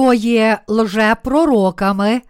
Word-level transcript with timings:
хто 0.00 0.14
є 0.14 0.60
лжепророками 0.66 2.22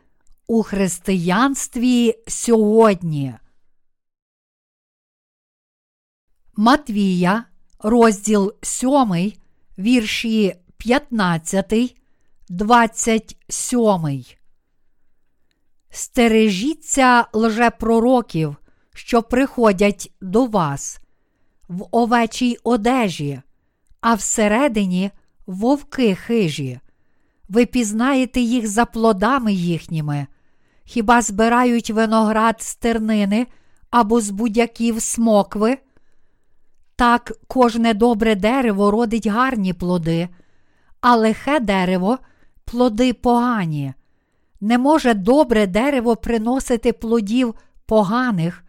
у 0.46 0.62
християнстві 0.62 2.14
сьогодні. 2.26 3.34
Матвія, 6.56 7.44
розділ 7.78 8.54
7, 8.62 9.32
вірші 9.78 10.54
15, 10.76 11.96
27. 12.48 14.24
Стережіться 15.90 17.26
лжепророків, 17.32 18.56
що 18.94 19.22
приходять 19.22 20.12
до 20.20 20.46
вас 20.46 21.00
в 21.68 21.86
овечій 21.90 22.56
одежі, 22.64 23.40
а 24.00 24.14
всередині 24.14 25.10
вовки 25.46 26.14
хижі. 26.14 26.80
Ви 27.50 27.66
пізнаєте 27.66 28.40
їх 28.40 28.68
за 28.68 28.84
плодами 28.84 29.52
їхніми, 29.52 30.26
хіба 30.84 31.22
збирають 31.22 31.90
виноград 31.90 32.62
з 32.62 32.74
тернини 32.74 33.46
або 33.90 34.20
з 34.20 34.30
будяків 34.30 35.02
смокви? 35.02 35.78
Так 36.96 37.32
кожне 37.46 37.94
добре 37.94 38.34
дерево 38.34 38.90
родить 38.90 39.26
гарні 39.26 39.72
плоди, 39.72 40.28
а 41.00 41.16
лихе 41.16 41.60
дерево 41.60 42.18
плоди 42.64 43.12
погані. 43.12 43.94
Не 44.60 44.78
може 44.78 45.14
добре 45.14 45.66
дерево 45.66 46.16
приносити 46.16 46.92
плодів 46.92 47.54
поганих, 47.86 48.64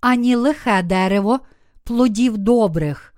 ані 0.00 0.34
лихе 0.34 0.82
дерево 0.82 1.40
плодів 1.84 2.38
добрих. 2.38 3.14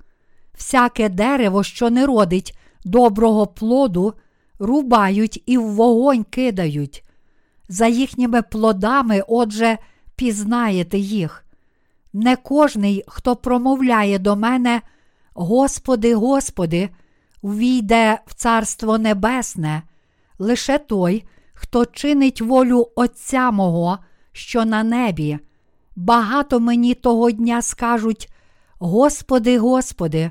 Всяке 0.54 1.08
дерево, 1.08 1.62
що 1.62 1.91
не 1.91 2.06
родить 2.06 2.58
доброго 2.84 3.47
плоду, 3.47 4.14
рубають 4.58 5.42
і 5.47 5.58
в 5.58 5.67
вогонь 5.67 6.25
кидають. 6.25 7.05
За 7.69 7.86
їхніми 7.86 8.42
плодами, 8.42 9.22
отже, 9.28 9.78
пізнаєте 10.17 10.98
їх. 10.98 11.44
Не 12.12 12.36
кожний, 12.36 13.05
хто 13.06 13.36
промовляє 13.36 14.19
до 14.19 14.36
мене, 14.36 14.83
Господи, 15.34 16.14
Господи, 16.14 16.89
ввійде 17.42 18.19
в 18.27 18.34
Царство 18.34 18.98
Небесне, 18.98 19.83
лише 20.39 20.78
той, 20.78 21.25
хто 21.55 21.87
чинить 21.87 22.41
волю 22.41 22.89
Отця 22.94 23.50
мого, 23.50 23.98
що 24.33 24.64
на 24.64 24.83
небі. 24.83 25.39
Багато 25.97 26.61
мені 26.61 26.94
того 26.94 27.31
дня 27.31 27.62
скажуть: 27.62 28.33
Господи, 28.78 29.59
Господи, 29.59 30.31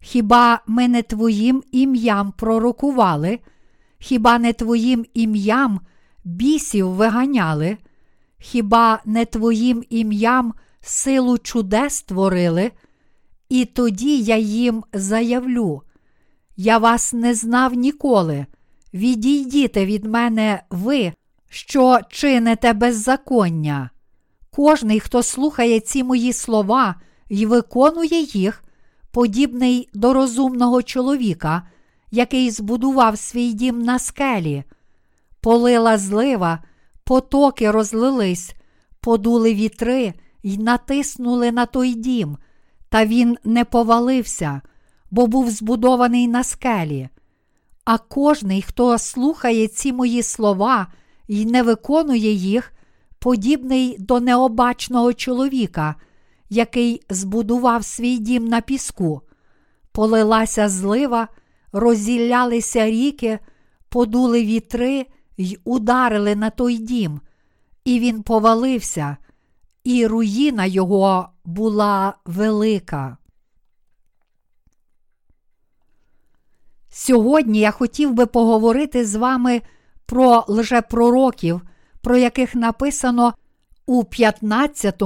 хіба 0.00 0.60
ми 0.66 0.88
не 0.88 1.02
Твоїм 1.02 1.62
ім'ям 1.72 2.32
пророкували, 2.32 3.38
хіба 4.02 4.38
не 4.38 4.52
Твоїм 4.52 5.06
ім'ям 5.14 5.80
бісів 6.24 6.88
виганяли, 6.88 7.76
хіба 8.38 9.00
не 9.04 9.24
Твоїм 9.24 9.84
ім'ям 9.90 10.54
силу 10.80 11.38
чудес 11.38 12.02
творили? 12.02 12.70
І 13.48 13.64
тоді 13.64 14.18
я 14.18 14.36
їм 14.36 14.84
заявлю: 14.92 15.82
Я 16.56 16.78
вас 16.78 17.12
не 17.12 17.34
знав 17.34 17.74
ніколи. 17.74 18.46
Відійдіте 18.94 19.86
від 19.86 20.04
мене 20.04 20.62
ви, 20.70 21.12
що 21.48 22.00
чините 22.08 22.72
беззаконня. 22.72 23.90
Кожний, 24.50 25.00
хто 25.00 25.22
слухає 25.22 25.80
ці 25.80 26.04
мої 26.04 26.32
слова 26.32 26.94
і 27.28 27.46
виконує 27.46 28.20
їх, 28.22 28.64
подібний 29.10 29.88
до 29.94 30.12
розумного 30.12 30.82
чоловіка, 30.82 31.62
який 32.12 32.50
збудував 32.50 33.18
свій 33.18 33.52
дім 33.52 33.82
на 33.82 33.98
скелі, 33.98 34.64
полила 35.40 35.98
злива, 35.98 36.58
потоки 37.04 37.70
розлились, 37.70 38.54
подули 39.00 39.54
вітри 39.54 40.14
й 40.42 40.58
натиснули 40.58 41.52
на 41.52 41.66
той 41.66 41.94
дім, 41.94 42.36
та 42.88 43.06
він 43.06 43.36
не 43.44 43.64
повалився, 43.64 44.60
бо 45.10 45.26
був 45.26 45.50
збудований 45.50 46.28
на 46.28 46.44
скелі. 46.44 47.08
А 47.84 47.98
кожний, 47.98 48.62
хто 48.62 48.98
слухає 48.98 49.68
ці 49.68 49.92
мої 49.92 50.22
слова 50.22 50.86
і 51.28 51.44
не 51.44 51.62
виконує 51.62 52.32
їх, 52.32 52.72
подібний 53.18 53.96
до 53.98 54.20
необачного 54.20 55.12
чоловіка, 55.12 55.94
який 56.50 57.02
збудував 57.10 57.84
свій 57.84 58.18
дім 58.18 58.44
на 58.44 58.60
піску, 58.60 59.22
полилася 59.92 60.68
злива, 60.68 61.28
розділялися 61.72 62.86
ріки, 62.86 63.38
подули 63.88 64.44
вітри 64.44 65.06
й 65.36 65.58
ударили 65.64 66.36
на 66.36 66.50
той 66.50 66.78
дім, 66.78 67.20
і 67.84 68.00
він 68.00 68.22
повалився, 68.22 69.16
і 69.84 70.06
руїна 70.06 70.66
його 70.66 71.28
була 71.44 72.14
велика. 72.24 73.16
Сьогодні 76.90 77.58
я 77.58 77.70
хотів 77.70 78.12
би 78.12 78.26
поговорити 78.26 79.04
з 79.04 79.14
вами 79.14 79.62
про 80.06 80.44
лжепророків, 80.48 81.60
про 82.00 82.16
яких 82.16 82.54
написано 82.54 83.34
у 83.86 84.04
15 84.04 85.02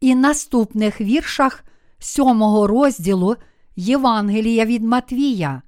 і 0.00 0.14
наступних 0.14 1.00
віршах 1.00 1.64
7 1.98 2.42
розділу 2.64 3.36
Євангелія 3.76 4.64
від 4.64 4.84
Матвія. 4.84 5.62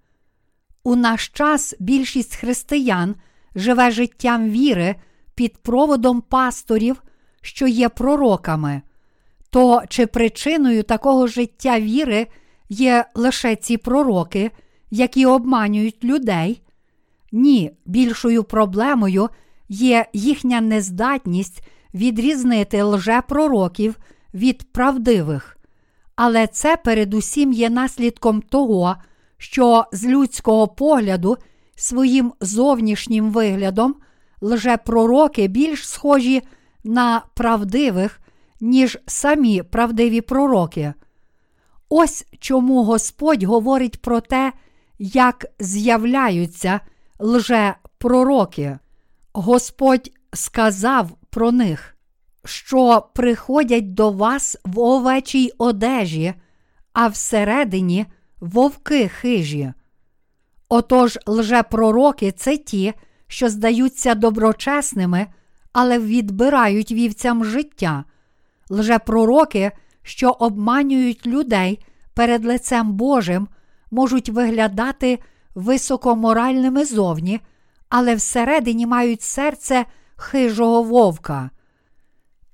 У 0.85 0.97
наш 0.97 1.29
час 1.29 1.75
більшість 1.79 2.37
християн 2.37 3.15
живе 3.55 3.91
життям 3.91 4.51
віри 4.51 4.95
під 5.35 5.59
проводом 5.59 6.21
пасторів, 6.21 7.03
що 7.41 7.67
є 7.67 7.89
пророками. 7.89 8.83
То 9.51 9.83
чи 9.89 10.07
причиною 10.07 10.83
такого 10.83 11.27
життя 11.27 11.81
віри 11.81 12.27
є 12.69 13.05
лише 13.15 13.57
ці 13.57 13.77
пророки, 13.77 14.51
які 14.91 15.27
обманюють 15.27 16.05
людей? 16.05 16.63
Ні, 17.33 17.71
більшою 17.85 18.45
проблемою 18.45 19.29
є 19.69 20.07
їхня 20.13 20.61
нездатність 20.61 21.63
відрізнити 21.95 22.83
лжепророків 22.83 23.97
від 24.35 24.73
правдивих. 24.73 25.59
Але 26.17 26.47
це 26.47 26.77
передусім 26.77 27.53
є 27.53 27.71
наслідком 27.71 28.43
того, 28.43 28.97
що 29.39 29.85
з 29.93 30.05
людського 30.05 30.69
погляду 30.69 31.37
своїм 31.75 32.33
зовнішнім 32.41 33.31
виглядом 33.31 33.95
лжепророки 34.41 35.49
більш 35.49 35.89
схожі 35.89 36.43
на 36.85 37.23
правдивих, 37.35 38.21
ніж 38.61 38.99
самі 39.07 39.63
правдиві 39.63 40.21
пророки. 40.21 40.95
Ось 41.89 42.27
чому 42.39 42.85
Господь 42.85 43.43
говорить 43.43 44.03
про 44.03 44.21
те, 44.21 44.53
як 44.99 45.47
з'являються 45.59 46.81
лжепророки. 47.19 48.79
Господь 49.33 50.11
сказав 50.33 51.11
про 51.31 51.53
них, 51.53 51.97
що 52.45 53.09
приходять 53.15 53.95
до 53.95 54.11
вас 54.11 54.57
в 54.65 54.79
овечій 54.79 55.53
одежі, 55.59 56.35
а 56.93 57.09
всередині 57.09 58.07
вовки 58.41 59.09
хижі. 59.09 59.73
Отож, 60.69 61.19
лжепророки 61.27 62.33
це 62.33 62.57
ті, 62.57 62.95
що 63.27 63.49
здаються 63.49 64.15
доброчесними, 64.15 65.27
але 65.73 65.99
відбирають 65.99 66.93
вівцям 66.93 67.45
життя, 67.45 68.05
лжепророки, 68.71 69.71
що 70.03 70.31
обманюють 70.31 71.27
людей 71.27 71.85
перед 72.15 72.45
лицем 72.45 72.93
Божим, 72.93 73.49
можуть 73.91 74.29
виглядати 74.29 75.19
високоморальними 75.55 76.85
зовні, 76.85 77.41
але 77.89 78.15
всередині 78.15 78.87
мають 78.87 79.23
серце 79.23 79.85
хижого 80.17 80.83
вовка. 80.83 81.51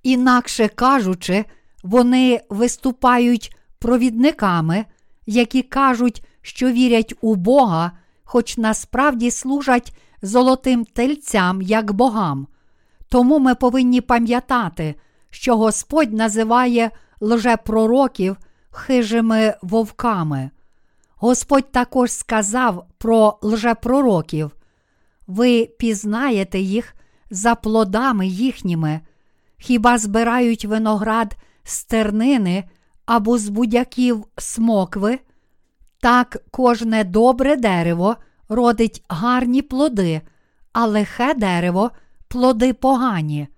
Інакше 0.02 0.68
кажучи, 0.68 1.44
вони 1.82 2.40
виступають 2.48 3.56
провідниками, 3.78 4.84
які 5.26 5.62
кажуть, 5.62 6.24
що 6.42 6.70
вірять 6.70 7.14
у 7.20 7.34
Бога, 7.34 7.92
хоч 8.24 8.56
насправді 8.56 9.30
служать 9.30 9.96
золотим 10.22 10.84
тельцям 10.84 11.62
як 11.62 11.92
богам. 11.92 12.46
Тому 13.08 13.38
ми 13.38 13.54
повинні 13.54 14.00
пам'ятати, 14.00 14.94
що 15.30 15.56
Господь 15.56 16.12
називає 16.12 16.90
лжепророків 17.20 18.36
хижими 18.70 19.54
вовками. 19.62 20.50
Господь 21.16 21.72
також 21.72 22.12
сказав 22.12 22.86
про 22.98 23.38
лжепророків. 23.42 24.50
Ви 25.26 25.66
пізнаєте 25.78 26.58
їх 26.58 26.94
за 27.30 27.54
плодами 27.54 28.26
їхніми, 28.26 29.00
хіба 29.58 29.98
збирають 29.98 30.64
виноград 30.64 31.36
з 31.64 31.84
або 33.06 33.38
з 33.38 33.48
будяків 33.48 34.24
смокви? 34.38 35.18
Так 36.00 36.36
кожне 36.50 37.04
добре 37.04 37.56
дерево 37.56 38.16
родить 38.48 39.04
гарні 39.08 39.62
плоди, 39.62 40.20
а 40.72 40.86
лихе 40.86 41.34
дерево 41.34 41.90
плоди 42.28 42.72
погані. 42.72 43.48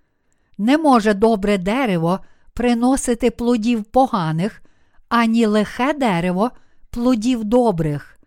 Не 0.59 0.79
може 0.79 1.15
добре 1.15 1.59
дерево 1.59 2.21
приносити 2.55 3.31
плодів 3.31 3.85
поганих, 3.85 4.63
ані 5.09 5.47
лихе 5.47 5.93
дерево 5.93 6.51
плодів 6.91 7.45
добрих. 7.45 8.19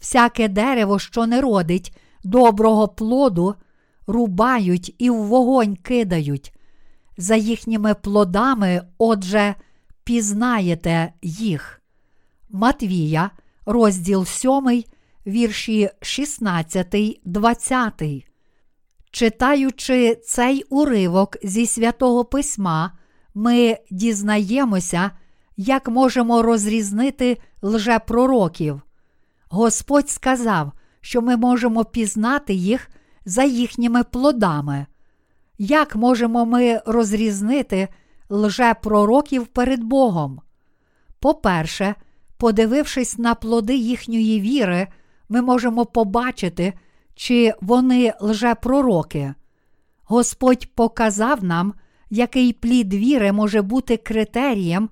Всяке 0.00 0.48
дерево, 0.48 0.98
що 0.98 1.26
не 1.26 1.40
родить 1.40 1.96
доброго 2.24 2.88
плоду, 2.88 3.54
рубають 4.06 4.94
і 4.98 5.10
в 5.10 5.16
вогонь 5.16 5.76
кидають. 5.76 6.54
За 7.16 7.36
їхніми 7.36 7.94
плодами, 7.94 8.82
отже, 8.98 9.54
пізнаєте 10.08 11.12
їх. 11.22 11.82
Матвія, 12.50 13.30
розділ 13.66 14.24
7, 14.24 14.84
вірші 15.26 15.90
16, 16.00 17.20
20. 17.24 18.02
Читаючи 19.10 20.14
цей 20.14 20.62
уривок 20.62 21.36
зі 21.42 21.66
святого 21.66 22.24
письма, 22.24 22.92
ми 23.34 23.76
дізнаємося, 23.90 25.10
як 25.56 25.88
можемо 25.88 26.42
розрізнити 26.42 27.36
лжепророків. 27.62 28.80
Господь 29.48 30.10
сказав, 30.10 30.72
що 31.00 31.22
ми 31.22 31.36
можемо 31.36 31.84
пізнати 31.84 32.54
їх 32.54 32.90
за 33.24 33.44
їхніми 33.44 34.04
плодами. 34.04 34.86
Як 35.58 35.96
можемо 35.96 36.46
ми 36.46 36.80
розрізнити 36.86 37.88
лжепророків 38.30 39.46
перед 39.46 39.84
Богом? 39.84 40.40
По-перше, 41.20 41.94
подивившись 42.36 43.18
на 43.18 43.34
плоди 43.34 43.76
їхньої 43.76 44.40
віри, 44.40 44.88
ми 45.28 45.42
можемо 45.42 45.86
побачити, 45.86 46.72
чи 47.14 47.52
вони 47.60 48.12
лжепророки. 48.20 49.34
Господь 50.04 50.74
показав 50.74 51.44
нам, 51.44 51.74
який 52.10 52.52
плід 52.52 52.94
віри 52.94 53.32
може 53.32 53.62
бути 53.62 53.96
критерієм, 53.96 54.90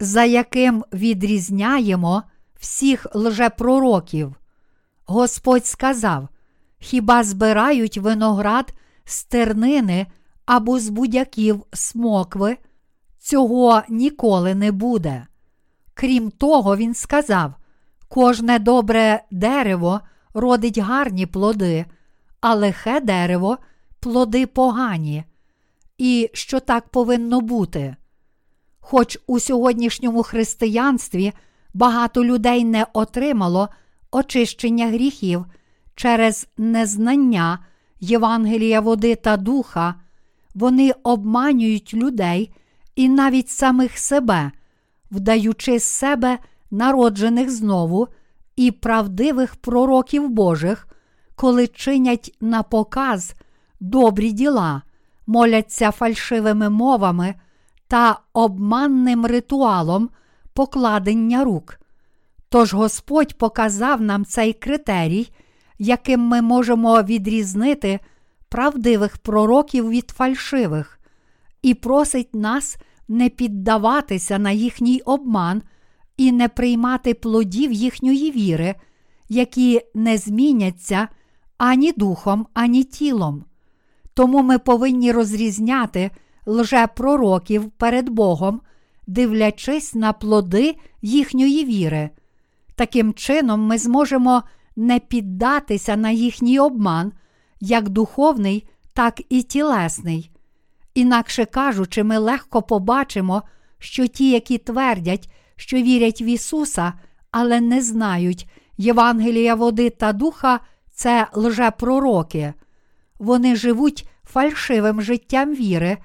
за 0.00 0.24
яким 0.24 0.84
відрізняємо 0.92 2.22
всіх 2.60 3.06
лжепророків. 3.14 4.34
Господь 5.06 5.66
сказав: 5.66 6.28
Хіба 6.78 7.24
збирають 7.24 7.98
виноград 7.98 8.72
з 9.04 9.24
тернини 9.24 10.06
або 10.46 10.78
з 10.78 10.88
будяків 10.88 11.64
смокви? 11.72 12.56
Цього 13.26 13.82
ніколи 13.88 14.54
не 14.54 14.72
буде. 14.72 15.26
Крім 15.94 16.30
того, 16.30 16.76
він 16.76 16.94
сказав: 16.94 17.54
кожне 18.08 18.58
добре 18.58 19.22
дерево 19.30 20.00
родить 20.34 20.78
гарні 20.78 21.26
плоди, 21.26 21.84
а 22.40 22.54
лихе 22.54 23.00
дерево 23.00 23.58
плоди 24.00 24.46
погані. 24.46 25.24
І 25.98 26.30
що 26.32 26.60
так 26.60 26.88
повинно 26.88 27.40
бути. 27.40 27.96
Хоч 28.80 29.18
у 29.26 29.40
сьогоднішньому 29.40 30.22
християнстві 30.22 31.32
багато 31.74 32.24
людей 32.24 32.64
не 32.64 32.86
отримало 32.92 33.68
очищення 34.10 34.86
гріхів 34.86 35.46
через 35.94 36.46
незнання 36.56 37.58
Євангелія 38.00 38.80
води 38.80 39.14
та 39.14 39.36
духа, 39.36 39.94
вони 40.54 40.92
обманюють 41.02 41.94
людей 41.94 42.52
і 42.96 43.08
навіть 43.08 43.48
самих 43.48 43.98
себе, 43.98 44.50
вдаючи 45.10 45.78
з 45.78 45.84
себе 45.84 46.38
народжених 46.70 47.50
знову 47.50 48.08
і 48.56 48.70
правдивих 48.70 49.56
пророків 49.56 50.28
Божих, 50.28 50.88
коли 51.34 51.66
чинять 51.66 52.36
на 52.40 52.62
показ 52.62 53.34
добрі 53.80 54.32
діла, 54.32 54.82
моляться 55.26 55.90
фальшивими 55.90 56.70
мовами 56.70 57.34
та 57.88 58.20
обманним 58.32 59.26
ритуалом 59.26 60.10
покладення 60.52 61.44
рук. 61.44 61.80
Тож 62.48 62.74
Господь 62.74 63.38
показав 63.38 64.00
нам 64.00 64.24
цей 64.24 64.52
критерій, 64.52 65.30
яким 65.78 66.20
ми 66.20 66.42
можемо 66.42 67.02
відрізнити 67.02 68.00
правдивих 68.48 69.18
пророків 69.18 69.90
від 69.90 70.10
фальшивих, 70.10 71.00
і 71.62 71.74
просить 71.74 72.34
нас 72.34 72.76
не 73.08 73.28
піддаватися 73.28 74.38
на 74.38 74.50
їхній 74.50 75.00
обман 75.00 75.62
і 76.16 76.32
не 76.32 76.48
приймати 76.48 77.14
плодів 77.14 77.72
їхньої 77.72 78.30
віри, 78.30 78.74
які 79.28 79.80
не 79.94 80.18
зміняться 80.18 81.08
ані 81.58 81.92
духом, 81.92 82.46
ані 82.54 82.84
тілом. 82.84 83.44
Тому 84.14 84.42
ми 84.42 84.58
повинні 84.58 85.12
розрізняти 85.12 86.10
лжепророків 86.46 87.70
перед 87.70 88.08
Богом, 88.08 88.60
дивлячись 89.06 89.94
на 89.94 90.12
плоди 90.12 90.76
їхньої 91.02 91.64
віри. 91.64 92.10
Таким 92.74 93.14
чином, 93.14 93.60
ми 93.60 93.78
зможемо 93.78 94.42
не 94.76 94.98
піддатися 94.98 95.96
на 95.96 96.10
їхній 96.10 96.58
обман, 96.58 97.12
як 97.60 97.88
духовний, 97.88 98.68
так 98.92 99.22
і 99.28 99.42
тілесний. 99.42 100.30
Інакше 100.96 101.44
кажучи, 101.44 102.04
ми 102.04 102.18
легко 102.18 102.62
побачимо, 102.62 103.42
що 103.78 104.06
ті, 104.06 104.30
які 104.30 104.58
твердять, 104.58 105.32
що 105.56 105.76
вірять 105.76 106.20
в 106.20 106.22
Ісуса, 106.22 106.92
але 107.30 107.60
не 107.60 107.82
знають 107.82 108.48
Євангелія 108.76 109.54
води 109.54 109.90
та 109.90 110.12
духа, 110.12 110.60
це 110.92 111.26
лжепророки. 111.34 112.54
Вони 113.18 113.56
живуть 113.56 114.08
фальшивим 114.24 115.02
життям 115.02 115.54
віри, 115.54 115.98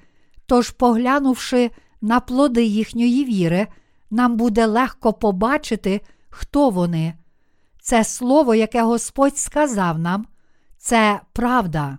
тож, 0.46 0.70
поглянувши 0.70 1.70
на 2.00 2.20
плоди 2.20 2.64
їхньої 2.64 3.24
віри, 3.24 3.66
нам 4.10 4.36
буде 4.36 4.66
легко 4.66 5.12
побачити, 5.12 6.00
хто 6.28 6.70
вони. 6.70 7.14
Це 7.80 8.04
слово, 8.04 8.54
яке 8.54 8.82
Господь 8.82 9.38
сказав 9.38 9.98
нам, 9.98 10.26
це 10.78 11.20
правда. 11.32 11.98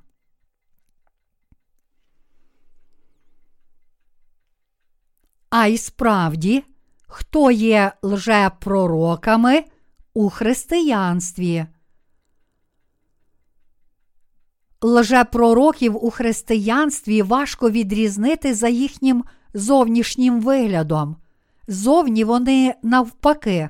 А 5.56 5.68
й 5.68 5.78
справді, 5.78 6.64
хто 7.08 7.52
є 7.52 7.92
лжепророками 8.04 9.64
у 10.14 10.30
християнстві? 10.30 11.66
Лжепророків 14.82 16.06
у 16.06 16.10
християнстві 16.10 17.22
важко 17.22 17.70
відрізнити 17.70 18.54
за 18.54 18.68
їхнім 18.68 19.24
зовнішнім 19.54 20.42
виглядом. 20.42 21.16
Зовні 21.68 22.24
вони, 22.24 22.76
навпаки, 22.84 23.70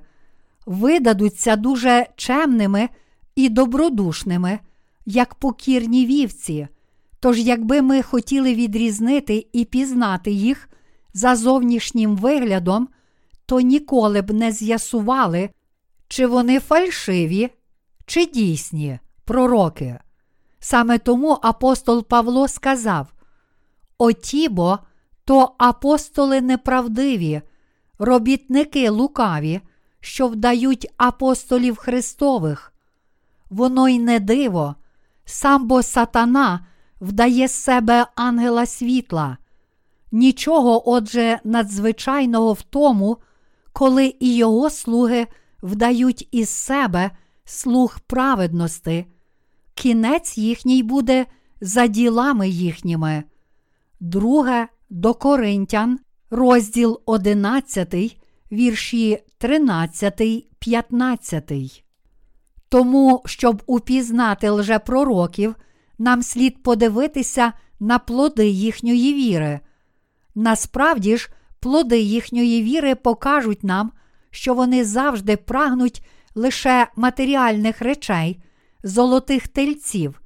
видадуться 0.65 1.55
дуже 1.55 2.07
чемними 2.15 2.89
і 3.35 3.49
добродушними, 3.49 4.59
як 5.05 5.35
покірні 5.35 6.05
вівці. 6.05 6.67
Тож, 7.19 7.39
якби 7.39 7.81
ми 7.81 8.01
хотіли 8.01 8.55
відрізнити 8.55 9.47
і 9.53 9.65
пізнати 9.65 10.31
їх 10.31 10.69
за 11.13 11.35
зовнішнім 11.35 12.15
виглядом, 12.15 12.87
то 13.45 13.61
ніколи 13.61 14.21
б 14.21 14.31
не 14.31 14.51
з'ясували, 14.51 15.49
чи 16.07 16.27
вони 16.27 16.59
фальшиві, 16.59 17.49
чи 18.05 18.25
дійсні 18.25 18.99
пророки. 19.25 19.99
Саме 20.59 20.97
тому 20.97 21.39
апостол 21.41 22.07
Павло 22.07 22.47
сказав: 22.47 23.13
Оті 23.97 24.49
бо 24.49 24.79
то 25.25 25.55
апостоли 25.57 26.41
неправдиві, 26.41 27.41
робітники 27.99 28.89
лукаві, 28.89 29.61
що 29.99 30.27
вдають 30.27 30.87
апостолів 30.97 31.75
Христових. 31.75 32.73
Воно 33.49 33.89
й 33.89 33.99
не 33.99 34.19
диво, 34.19 34.75
сам 35.25 35.67
бо 35.67 35.83
сатана 35.83 36.65
вдає 37.01 37.47
з 37.47 37.51
себе 37.51 38.05
ангела 38.15 38.65
світла. 38.65 39.37
Нічого, 40.15 40.89
отже, 40.89 41.39
надзвичайного 41.43 42.53
в 42.53 42.61
тому, 42.61 43.17
коли 43.71 44.15
і 44.19 44.35
його 44.35 44.69
слуги 44.69 45.27
вдають 45.63 46.27
із 46.31 46.49
себе 46.49 47.11
слуг 47.45 47.99
праведності, 48.07 49.05
кінець 49.73 50.37
їхній 50.37 50.83
буде 50.83 51.25
за 51.61 51.87
ділами 51.87 52.49
їхніми. 52.49 53.23
Друге 53.99 54.67
до 54.89 55.13
Коринтян, 55.13 55.99
розділ 56.29 57.01
11, 57.05 58.17
вірші 58.51 59.19
13, 59.37 60.21
15. 60.59 61.83
Тому, 62.69 63.21
щоб 63.25 63.63
упізнати 63.65 64.49
лжепророків, 64.49 65.55
нам 65.97 66.23
слід 66.23 66.63
подивитися 66.63 67.53
на 67.79 67.99
плоди 67.99 68.47
їхньої 68.47 69.13
віри. 69.13 69.59
Насправді 70.35 71.17
ж, 71.17 71.29
плоди 71.59 71.99
їхньої 71.99 72.63
віри 72.63 72.95
покажуть 72.95 73.63
нам, 73.63 73.91
що 74.29 74.53
вони 74.53 74.85
завжди 74.85 75.37
прагнуть 75.37 76.05
лише 76.35 76.87
матеріальних 76.95 77.81
речей, 77.81 78.43
золотих 78.83 79.47
тельців. 79.47 80.21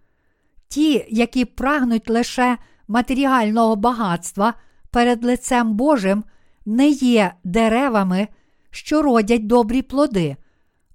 Ті, 0.67 1.05
які 1.09 1.45
прагнуть 1.45 2.09
лише 2.09 2.57
матеріального 2.87 3.75
багатства 3.75 4.53
перед 4.91 5.25
лицем 5.25 5.73
Божим, 5.73 6.23
не 6.65 6.89
є 6.89 7.33
деревами, 7.43 8.27
що 8.71 9.01
родять 9.01 9.47
добрі 9.47 9.81
плоди, 9.81 10.35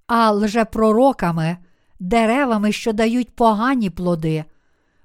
а 0.07 0.31
лжепророками, 0.31 1.57
деревами, 1.99 2.71
що 2.71 2.93
дають 2.93 3.35
погані 3.35 3.89
плоди. 3.89 4.45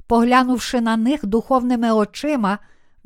Поглянувши 0.06 0.80
на 0.80 0.96
них 0.96 1.26
духовними 1.26 1.92
очима, 1.92 2.58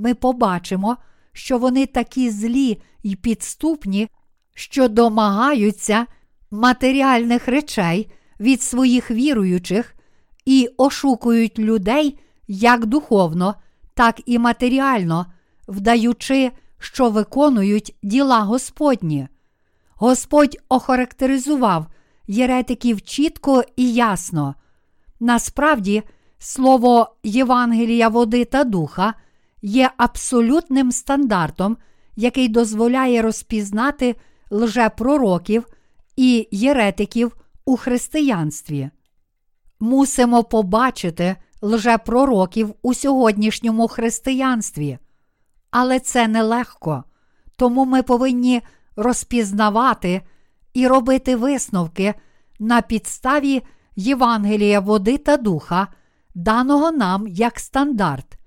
ми 0.02 0.14
побачимо, 0.14 0.96
що 1.32 1.58
вони 1.58 1.86
такі 1.86 2.30
злі 2.30 2.82
й 3.02 3.16
підступні, 3.16 4.08
що 4.54 4.88
домагаються 4.88 6.06
матеріальних 6.50 7.48
речей 7.48 8.10
від 8.40 8.62
своїх 8.62 9.10
віруючих 9.10 9.94
і 10.44 10.68
ошукують 10.76 11.58
людей 11.58 12.18
як 12.48 12.86
духовно, 12.86 13.54
так 13.94 14.20
і 14.26 14.38
матеріально, 14.38 15.26
вдаючи, 15.68 16.50
що 16.78 17.10
виконують 17.10 17.96
діла 18.02 18.40
Господні. 18.40 19.28
Господь 19.94 20.56
охарактеризував 20.68 21.86
єретиків 22.26 23.02
чітко 23.02 23.64
і 23.76 23.92
ясно. 23.92 24.54
Насправді, 25.20 26.02
слово 26.38 27.16
Євангелія 27.22 28.08
води 28.08 28.44
та 28.44 28.64
духа 28.64 29.14
є 29.62 29.90
абсолютним 29.96 30.92
стандартом, 30.92 31.76
який 32.16 32.48
дозволяє 32.48 33.22
розпізнати 33.22 34.16
лжепророків 34.50 35.66
і 36.16 36.48
єретиків 36.50 37.36
у 37.64 37.76
християнстві. 37.76 38.90
Мусимо 39.80 40.44
побачити 40.44 41.36
лжепророків 41.62 42.74
у 42.82 42.94
сьогоднішньому 42.94 43.88
християнстві. 43.88 44.98
Але 45.70 46.00
це 46.00 46.28
нелегко, 46.28 47.04
тому 47.56 47.84
ми 47.84 48.02
повинні 48.02 48.62
розпізнавати 48.96 50.22
і 50.74 50.88
робити 50.88 51.36
висновки 51.36 52.14
на 52.58 52.82
підставі 52.82 53.62
Євангелія 53.96 54.80
води 54.80 55.18
та 55.18 55.36
духа, 55.36 55.88
даного 56.34 56.92
нам 56.92 57.28
як 57.28 57.60
стандарт. 57.60 58.41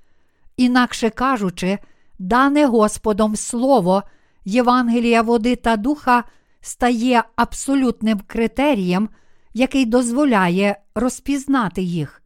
Інакше 0.58 1.10
кажучи, 1.10 1.80
дане 2.20 2.66
Господом 2.66 3.36
Слово 3.36 4.04
Євангелія 4.46 5.22
води 5.22 5.56
та 5.56 5.78
духа 5.78 6.24
стає 6.62 7.24
абсолютним 7.36 8.22
критерієм, 8.28 9.10
який 9.54 9.86
дозволяє 9.86 10.78
розпізнати 10.96 11.82
їх. 11.82 12.22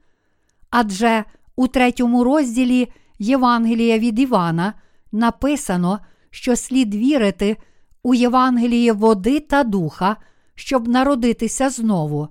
Адже 0.69 1.23
у 1.55 1.67
третьому 1.67 2.23
розділі 2.23 2.91
Євангелія 3.19 3.99
від 3.99 4.19
Івана 4.19 4.73
написано, 5.11 5.99
що 6.29 6.55
слід 6.55 6.95
вірити 6.95 7.57
у 8.03 8.13
Євангеліє 8.13 8.93
води 8.93 9.39
та 9.39 9.63
духа, 9.63 10.15
щоб 10.55 10.87
народитися 10.87 11.69
знову. 11.69 12.27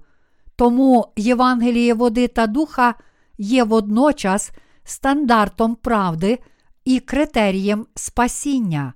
Тому 0.56 1.12
Євангеліє 1.16 1.94
води 1.94 2.28
та 2.28 2.46
духа 2.46 2.94
є 3.38 3.64
водночас 3.64 4.50
стандартом 4.88 5.74
правди 5.74 6.38
і 6.84 7.00
критерієм 7.00 7.86
спасіння. 7.94 8.92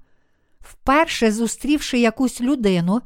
Вперше 0.61 1.33
зустрівши 1.33 1.99
якусь 1.99 2.41
людину, 2.41 3.01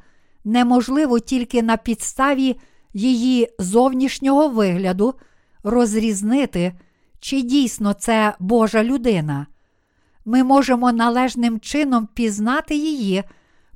неможливо 0.44 1.18
тільки 1.18 1.62
на 1.62 1.76
підставі 1.76 2.56
її 2.94 3.48
зовнішнього 3.58 4.48
вигляду 4.48 5.14
розрізнити, 5.62 6.72
чи 7.20 7.42
дійсно 7.42 7.92
це 7.92 8.34
Божа 8.38 8.84
людина. 8.84 9.46
Ми 10.24 10.44
можемо 10.44 10.92
належним 10.92 11.60
чином 11.60 12.08
пізнати 12.14 12.74
її, 12.74 13.22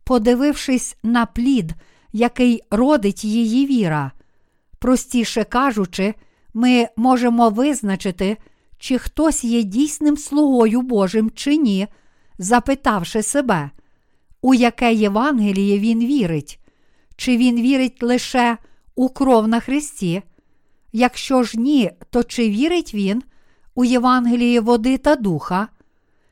подивившись 0.04 0.96
на 1.02 1.26
плід, 1.26 1.72
який 2.12 2.62
родить 2.70 3.24
її 3.24 3.66
віра. 3.66 4.12
Простіше 4.78 5.44
кажучи, 5.44 6.14
ми 6.54 6.88
можемо 6.96 7.50
визначити, 7.50 8.36
чи 8.80 8.98
хтось 8.98 9.44
є 9.44 9.62
дійсним 9.62 10.16
слугою 10.16 10.82
Божим 10.82 11.30
чи 11.34 11.56
ні, 11.56 11.86
запитавши 12.38 13.22
себе, 13.22 13.70
у 14.42 14.54
яке 14.54 14.94
Євангеліє 14.94 15.78
він 15.78 16.00
вірить, 16.00 16.58
чи 17.16 17.36
він 17.36 17.60
вірить 17.60 18.02
лише 18.02 18.56
у 18.94 19.08
кров 19.08 19.48
на 19.48 19.60
Христі. 19.60 20.22
Якщо 20.92 21.42
ж 21.42 21.60
ні, 21.60 21.90
то 22.10 22.22
чи 22.22 22.50
вірить 22.50 22.94
він 22.94 23.22
у 23.74 23.84
Євангеліє 23.84 24.60
води 24.60 24.98
та 24.98 25.16
духа? 25.16 25.68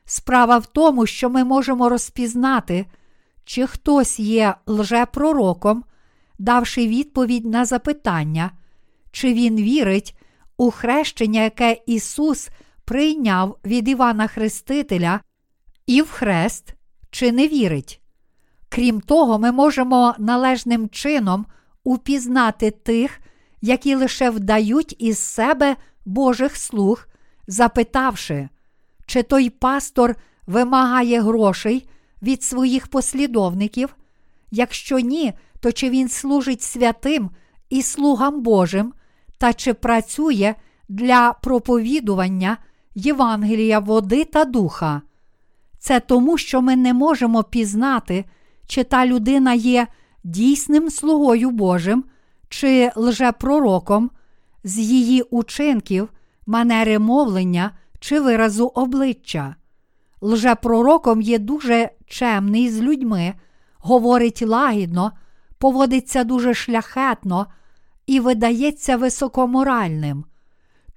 Справа 0.05 0.57
в 0.57 0.65
тому, 0.65 1.05
що 1.05 1.29
ми 1.29 1.43
можемо 1.43 1.89
розпізнати, 1.89 2.85
чи 3.45 3.67
хтось 3.67 4.19
є 4.19 4.55
лжепророком, 4.67 5.83
давши 6.39 6.87
відповідь 6.87 7.45
на 7.45 7.65
запитання, 7.65 8.51
чи 9.11 9.33
він 9.33 9.55
вірить 9.55 10.15
у 10.59 10.71
хрещення, 10.71 11.43
яке 11.43 11.77
Ісус 11.85 12.49
прийняв 12.85 13.57
від 13.65 13.87
Івана 13.87 14.27
Хрестителя, 14.27 15.19
і 15.87 16.01
в 16.01 16.09
хрест, 16.09 16.73
чи 17.11 17.31
не 17.31 17.47
вірить. 17.47 18.01
Крім 18.69 19.01
того, 19.01 19.39
ми 19.39 19.51
можемо 19.51 20.15
належним 20.17 20.89
чином 20.89 21.45
упізнати 21.83 22.71
тих, 22.71 23.19
які 23.61 23.95
лише 23.95 24.29
вдають 24.29 24.95
із 24.99 25.19
себе 25.19 25.75
Божих 26.05 26.57
слуг, 26.57 27.07
запитавши, 27.47 28.49
чи 29.05 29.23
той 29.23 29.49
пастор 29.49 30.15
вимагає 30.47 31.21
грошей 31.21 31.89
від 32.21 32.43
своїх 32.43 32.87
послідовників? 32.87 33.95
Якщо 34.51 34.99
ні, 34.99 35.33
то 35.59 35.71
чи 35.71 35.89
він 35.89 36.09
служить 36.09 36.61
святим 36.61 37.29
і 37.69 37.81
слугам 37.81 38.41
Божим, 38.41 38.93
та 39.39 39.53
чи 39.53 39.73
працює 39.73 40.55
для 40.89 41.33
проповідування 41.33 42.57
Євангелія 42.95 43.79
води 43.79 44.25
та 44.25 44.45
духа? 44.45 45.01
Це 45.79 45.99
тому, 45.99 46.37
що 46.37 46.61
ми 46.61 46.75
не 46.75 46.93
можемо 46.93 47.43
пізнати, 47.43 48.25
чи 48.67 48.83
та 48.83 49.05
людина 49.05 49.53
є 49.53 49.87
дійсним 50.23 50.89
слугою 50.89 51.51
Божим 51.51 52.03
чи 52.49 52.91
лжепророком 52.95 54.11
з 54.63 54.79
її 54.79 55.21
учинків, 55.21 56.09
манери 56.45 56.99
мовлення 56.99 57.71
чи 57.99 58.19
виразу 58.19 58.65
обличчя. 58.65 59.55
Лжепророком 60.21 61.21
є 61.21 61.39
дуже 61.39 61.89
чемний 62.07 62.69
з 62.69 62.81
людьми, 62.81 63.33
говорить 63.77 64.41
лагідно, 64.41 65.11
поводиться 65.57 66.23
дуже 66.23 66.53
шляхетно 66.53 67.47
і 68.09 68.19
видається 68.19 68.97
високоморальним. 68.97 70.25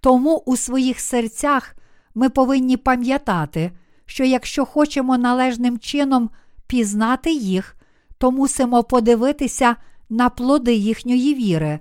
Тому 0.01 0.43
у 0.47 0.57
своїх 0.57 1.01
серцях 1.01 1.77
ми 2.15 2.29
повинні 2.31 2.77
пам'ятати, 2.77 3.73
що 4.07 4.25
якщо 4.25 4.65
хочемо 4.65 5.19
належним 5.19 5.79
чином 5.79 6.31
пізнати 6.67 7.33
їх, 7.33 7.77
то 8.19 8.31
мусимо 8.31 8.85
подивитися 8.85 9.77
на 10.11 10.29
плоди 10.29 10.75
їхньої 10.75 11.35
віри. 11.35 11.79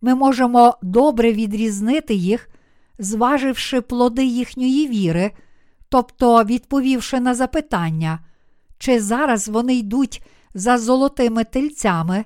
Ми 0.00 0.14
можемо 0.14 0.78
добре 0.82 1.32
відрізнити 1.32 2.14
їх, 2.14 2.48
зваживши 2.98 3.80
плоди 3.80 4.24
їхньої 4.24 4.88
віри, 4.88 5.30
тобто 5.88 6.44
відповівши 6.44 7.20
на 7.20 7.34
запитання, 7.34 8.18
чи 8.78 9.00
зараз 9.00 9.48
вони 9.48 9.74
йдуть 9.74 10.22
за 10.54 10.78
золотими 10.78 11.44
тельцями, 11.44 12.24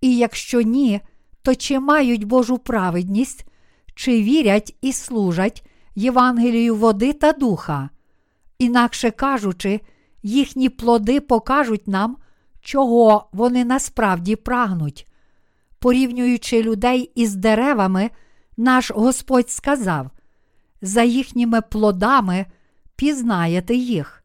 і 0.00 0.16
якщо 0.16 0.60
ні, 0.60 1.00
то 1.42 1.54
чи 1.54 1.80
мають 1.80 2.24
Божу 2.24 2.58
праведність, 2.58 3.46
чи 3.94 4.22
вірять 4.22 4.76
і 4.80 4.92
служать 4.92 5.66
Євангелію 5.94 6.76
води 6.76 7.12
та 7.12 7.32
духа. 7.32 7.90
Інакше 8.58 9.10
кажучи, 9.10 9.80
їхні 10.22 10.68
плоди 10.68 11.20
покажуть 11.20 11.88
нам, 11.88 12.16
чого 12.60 13.28
вони 13.32 13.64
насправді 13.64 14.36
прагнуть. 14.36 15.06
Порівнюючи 15.78 16.62
людей 16.62 17.12
із 17.14 17.34
деревами, 17.34 18.10
наш 18.56 18.90
Господь 18.90 19.50
сказав: 19.50 20.10
за 20.82 21.02
їхніми 21.02 21.60
плодами 21.60 22.46
пізнаєте 22.96 23.74
їх. 23.74 24.24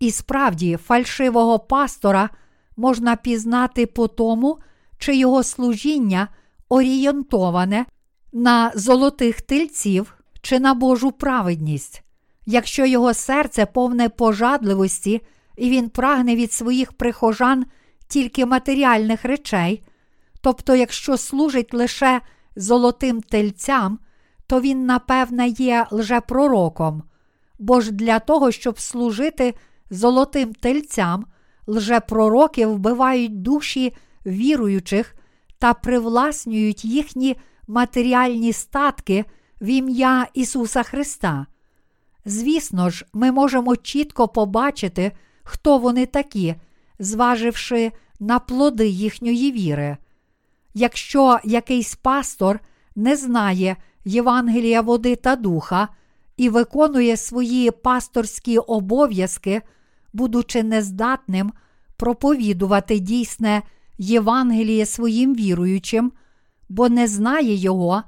І 0.00 0.10
справді, 0.10 0.76
фальшивого 0.76 1.58
пастора 1.58 2.30
можна 2.76 3.16
пізнати 3.16 3.86
по 3.86 4.08
тому, 4.08 4.58
чи 4.98 5.16
його 5.16 5.42
служіння 5.42 6.28
орієнтоване 6.72 7.86
на 8.32 8.72
золотих 8.74 9.40
тильців 9.40 10.14
чи 10.42 10.60
на 10.60 10.74
Божу 10.74 11.12
праведність. 11.12 12.02
Якщо 12.46 12.86
його 12.86 13.14
серце 13.14 13.66
повне 13.66 14.08
пожадливості 14.08 15.20
і 15.56 15.70
він 15.70 15.88
прагне 15.88 16.36
від 16.36 16.52
своїх 16.52 16.92
прихожан 16.92 17.64
тільки 18.08 18.46
матеріальних 18.46 19.24
речей, 19.24 19.82
тобто, 20.40 20.74
якщо 20.74 21.16
служить 21.16 21.74
лише 21.74 22.20
золотим 22.56 23.20
тельцям, 23.20 23.98
то 24.46 24.60
він, 24.60 24.86
напевне, 24.86 25.48
є 25.48 25.86
лжепророком, 25.90 27.02
бо 27.58 27.80
ж 27.80 27.92
для 27.92 28.18
того, 28.18 28.50
щоб 28.50 28.80
служити 28.80 29.54
золотим 29.90 30.54
тельцям, 30.54 31.26
лжепророки 31.66 32.66
вбивають 32.66 33.42
душі 33.42 33.92
віруючих 34.26 35.14
та 35.62 35.74
привласнюють 35.74 36.84
їхні 36.84 37.36
матеріальні 37.66 38.52
статки 38.52 39.24
в 39.60 39.66
ім'я 39.66 40.26
Ісуса 40.34 40.82
Христа. 40.82 41.46
Звісно 42.24 42.90
ж, 42.90 43.06
ми 43.12 43.32
можемо 43.32 43.76
чітко 43.76 44.28
побачити, 44.28 45.12
хто 45.42 45.78
вони 45.78 46.06
такі, 46.06 46.54
зваживши 46.98 47.92
на 48.20 48.38
плоди 48.38 48.88
їхньої 48.88 49.52
віри. 49.52 49.96
Якщо 50.74 51.38
якийсь 51.44 51.94
пастор 51.94 52.60
не 52.96 53.16
знає 53.16 53.76
Євангелія 54.04 54.80
води 54.80 55.16
та 55.16 55.36
духа 55.36 55.88
і 56.36 56.48
виконує 56.48 57.16
свої 57.16 57.70
пасторські 57.70 58.58
обов'язки, 58.58 59.62
будучи 60.12 60.62
нездатним 60.62 61.52
проповідувати 61.96 62.98
дійсне 62.98 63.62
Євангеліє 63.98 64.86
своїм 64.86 65.34
віруючим, 65.34 66.12
бо 66.68 66.88
не 66.88 67.08
знає 67.08 67.54
його, 67.54 68.02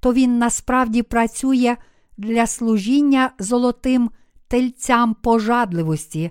то 0.00 0.12
він 0.12 0.38
насправді 0.38 1.02
працює 1.02 1.76
для 2.16 2.46
служіння 2.46 3.30
золотим 3.38 4.10
тельцям 4.48 5.14
пожадливості, 5.14 6.30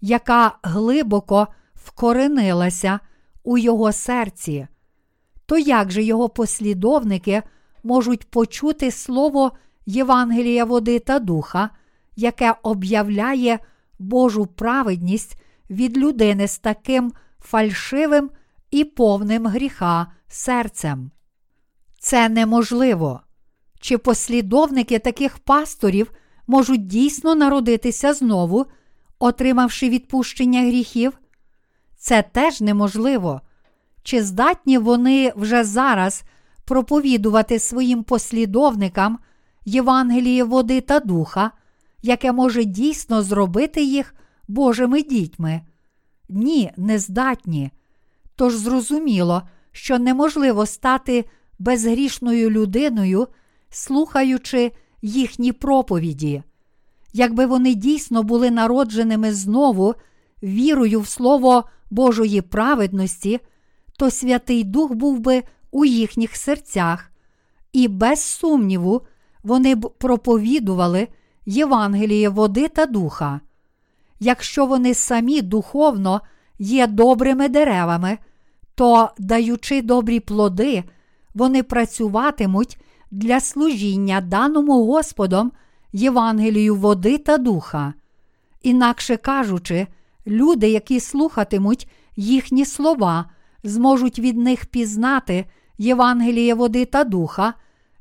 яка 0.00 0.58
глибоко 0.62 1.48
вкоренилася 1.74 3.00
у 3.42 3.58
його 3.58 3.92
серці. 3.92 4.66
То 5.46 5.58
як 5.58 5.90
же 5.90 6.02
його 6.02 6.28
послідовники 6.28 7.42
можуть 7.82 8.30
почути 8.30 8.90
слово 8.90 9.52
Євангелія 9.86 10.64
води 10.64 10.98
та 10.98 11.18
духа, 11.18 11.70
яке 12.16 12.54
об'являє 12.62 13.58
Божу 13.98 14.46
праведність 14.46 15.40
від 15.70 15.98
людини 15.98 16.48
з 16.48 16.58
таким 16.58 17.12
фальшивим 17.44 18.30
і 18.70 18.84
повним 18.84 19.46
гріха 19.46 20.06
серцем? 20.28 21.10
Це 21.98 22.28
неможливо. 22.28 23.20
Чи 23.80 23.98
послідовники 23.98 24.98
таких 24.98 25.38
пасторів 25.38 26.12
можуть 26.46 26.86
дійсно 26.86 27.34
народитися 27.34 28.14
знову, 28.14 28.66
отримавши 29.18 29.88
відпущення 29.88 30.60
гріхів? 30.60 31.18
Це 31.96 32.22
теж 32.22 32.60
неможливо. 32.60 33.40
Чи 34.02 34.22
здатні 34.22 34.78
вони 34.78 35.32
вже 35.36 35.64
зараз 35.64 36.22
проповідувати 36.64 37.58
своїм 37.58 38.02
послідовникам 38.02 39.18
Євангеліє 39.64 40.44
води 40.44 40.80
та 40.80 41.00
духа, 41.00 41.50
яке 42.02 42.32
може 42.32 42.64
дійсно 42.64 43.22
зробити 43.22 43.84
їх 43.84 44.14
Божими 44.48 45.02
дітьми? 45.02 45.60
Ні, 46.28 46.72
не 46.76 46.98
здатні. 46.98 47.70
Тож 48.36 48.56
зрозуміло, 48.56 49.42
що 49.72 49.98
неможливо 49.98 50.66
стати 50.66 51.24
безгрішною 51.58 52.50
людиною, 52.50 53.28
слухаючи 53.70 54.72
їхні 55.02 55.52
проповіді. 55.52 56.42
Якби 57.12 57.46
вони 57.46 57.74
дійсно 57.74 58.22
були 58.22 58.50
народженими 58.50 59.32
знову 59.32 59.94
вірою 60.42 61.00
в 61.00 61.08
Слово 61.08 61.64
Божої 61.90 62.40
праведності, 62.40 63.40
то 63.98 64.10
Святий 64.10 64.64
Дух 64.64 64.92
був 64.92 65.20
би 65.20 65.42
у 65.70 65.84
їхніх 65.84 66.36
серцях, 66.36 67.10
і 67.72 67.88
без 67.88 68.22
сумніву 68.22 69.02
вони 69.42 69.74
б 69.74 69.92
проповідували 69.98 71.08
Євангеліє 71.46 72.28
води 72.28 72.68
та 72.68 72.86
духа. 72.86 73.40
Якщо 74.24 74.66
вони 74.66 74.94
самі 74.94 75.42
духовно 75.42 76.20
є 76.58 76.86
добрими 76.86 77.48
деревами, 77.48 78.18
то, 78.74 79.10
даючи 79.18 79.82
добрі 79.82 80.20
плоди, 80.20 80.84
вони 81.34 81.62
працюватимуть 81.62 82.78
для 83.10 83.40
служіння 83.40 84.20
даному 84.20 84.86
Господом 84.86 85.52
Євангелію 85.92 86.76
води 86.76 87.18
та 87.18 87.38
духа. 87.38 87.94
Інакше 88.62 89.16
кажучи, 89.16 89.86
люди, 90.26 90.68
які 90.68 91.00
слухатимуть 91.00 91.88
їхні 92.16 92.64
слова, 92.64 93.30
зможуть 93.64 94.18
від 94.18 94.36
них 94.36 94.66
пізнати 94.66 95.44
Євангеліє 95.78 96.54
води 96.54 96.84
та 96.84 97.04
духа 97.04 97.54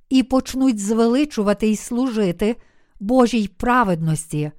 і 0.10 0.24
почнуть 0.24 0.80
звеличувати 0.80 1.68
й 1.68 1.76
служити 1.76 2.56
Божій 3.00 3.48
праведності. 3.58 4.52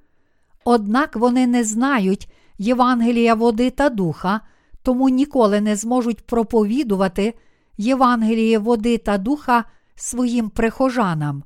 Однак 0.67 1.15
вони 1.15 1.47
не 1.47 1.63
знають 1.63 2.31
Євангелія 2.57 3.35
води 3.35 3.69
та 3.69 3.89
духа, 3.89 4.41
тому 4.83 5.09
ніколи 5.09 5.61
не 5.61 5.75
зможуть 5.75 6.25
проповідувати 6.25 7.33
Євангеліє 7.77 8.59
води 8.59 8.97
та 8.97 9.17
духа 9.17 9.65
своїм 9.95 10.49
прихожанам. 10.49 11.43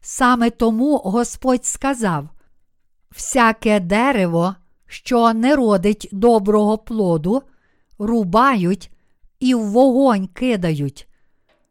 Саме 0.00 0.50
тому 0.50 0.96
Господь 0.96 1.64
сказав: 1.64 2.28
всяке 3.10 3.80
дерево, 3.80 4.54
що 4.86 5.32
не 5.32 5.56
родить 5.56 6.08
доброго 6.12 6.78
плоду, 6.78 7.42
рубають 7.98 8.90
і 9.40 9.54
в 9.54 9.60
вогонь 9.60 10.26
кидають. 10.26 11.08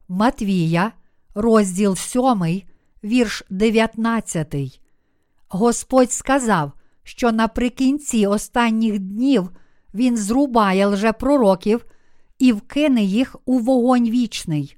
Матвія, 0.08 0.92
розділ 1.36 1.96
7, 1.96 2.62
вірш 3.04 3.44
19. 3.50 4.82
Господь 5.50 6.12
сказав, 6.12 6.72
що 7.04 7.32
наприкінці 7.32 8.28
останніх 8.28 9.00
днів 9.00 9.50
Він 9.94 10.18
зрубає 10.18 10.88
лжепророків 10.88 11.86
і 12.40 12.52
вкине 12.54 13.04
їх 13.04 13.36
у 13.46 13.60
вогонь 13.60 14.10
вічний. 14.10 14.78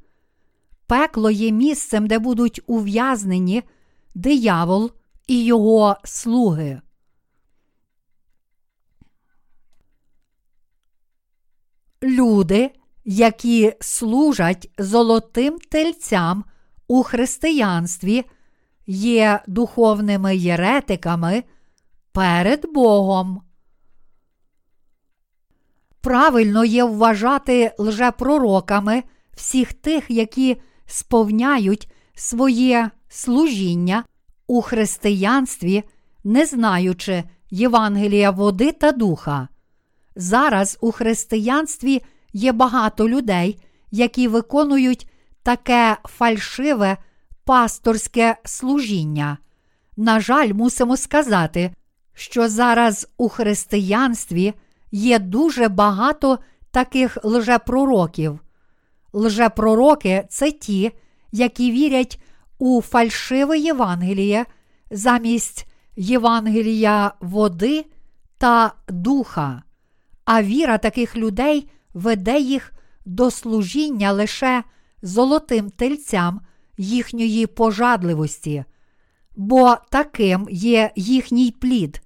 Пекло 0.87 1.31
є 1.31 1.51
місцем, 1.51 2.07
де 2.07 2.19
будуть 2.19 2.61
ув'язнені 2.67 3.63
диявол 4.15 4.91
і 5.27 5.45
його 5.45 5.95
слуги. 6.03 6.81
Люди, 12.03 12.71
які 13.05 13.73
служать 13.79 14.71
золотим 14.77 15.59
тельцям 15.59 16.45
у 16.87 17.03
християнстві, 17.03 18.25
є 18.91 19.39
духовними 19.47 20.37
єретиками 20.37 21.43
перед 22.11 22.65
Богом. 22.73 23.41
Правильно 26.01 26.65
є 26.65 26.83
вважати 26.83 27.71
лжепророками 27.79 29.03
всіх 29.33 29.73
тих, 29.73 30.05
які 30.09 30.61
сповняють 30.85 31.91
своє 32.15 32.89
служіння 33.09 34.03
у 34.47 34.61
християнстві, 34.61 35.83
не 36.23 36.45
знаючи 36.45 37.23
Євангелія 37.49 38.31
води 38.31 38.71
та 38.71 38.91
духа. 38.91 39.47
Зараз 40.15 40.77
у 40.81 40.91
християнстві 40.91 42.01
є 42.33 42.51
багато 42.51 43.09
людей, 43.09 43.61
які 43.91 44.27
виконують 44.27 45.09
таке 45.43 45.97
фальшиве 46.03 46.97
пасторське 47.49 48.37
служіння. 48.45 49.37
На 49.97 50.19
жаль, 50.19 50.53
мусимо 50.53 50.97
сказати, 50.97 51.73
що 52.13 52.49
зараз 52.49 53.07
у 53.17 53.29
християнстві 53.29 54.53
є 54.91 55.19
дуже 55.19 55.67
багато 55.67 56.39
таких 56.71 57.17
лжепророків. 57.23 58.39
Лжепророки 59.13 60.25
це 60.29 60.51
ті, 60.51 60.91
які 61.31 61.71
вірять 61.71 62.21
у 62.59 62.81
фальшиве 62.81 63.59
Євангеліє 63.59 64.45
замість 64.91 65.67
Євангелія 65.95 67.11
води 67.19 67.85
та 68.37 68.73
духа. 68.87 69.63
А 70.25 70.43
віра 70.43 70.77
таких 70.77 71.15
людей 71.15 71.69
веде 71.93 72.39
їх 72.39 72.73
до 73.05 73.31
служіння 73.31 74.11
лише 74.11 74.63
золотим 75.01 75.69
тельцям 75.69 76.41
їхньої 76.79 77.47
пожадливості, 77.47 78.63
бо 79.35 79.77
таким 79.89 80.47
є 80.51 80.91
їхній 80.95 81.51
плід. 81.51 82.01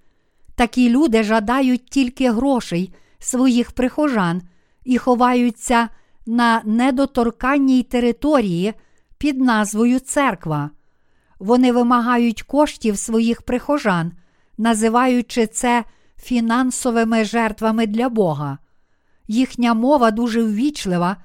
Такі 0.56 0.90
люди 0.90 1.24
жадають 1.24 1.86
тільки 1.86 2.32
грошей 2.32 2.94
своїх 3.20 3.72
прихожан 3.72 4.42
і 4.84 4.98
ховаються 4.98 5.90
на 6.26 6.62
недоторканній 6.66 7.84
території 7.84 8.74
під 9.18 9.42
назвою 9.42 10.00
Церква. 10.00 10.70
Вони 11.40 11.72
вимагають 11.72 12.42
коштів 12.42 12.98
своїх 12.98 13.42
прихожан, 13.42 14.12
називаючи 14.58 15.48
це 15.48 15.84
фінансовими 16.18 17.26
жертвами 17.26 17.88
для 17.88 18.10
Бога. 18.10 18.58
Їхня 19.28 19.74
мова 19.74 20.12
дуже 20.12 20.44
ввічлива, 20.44 21.18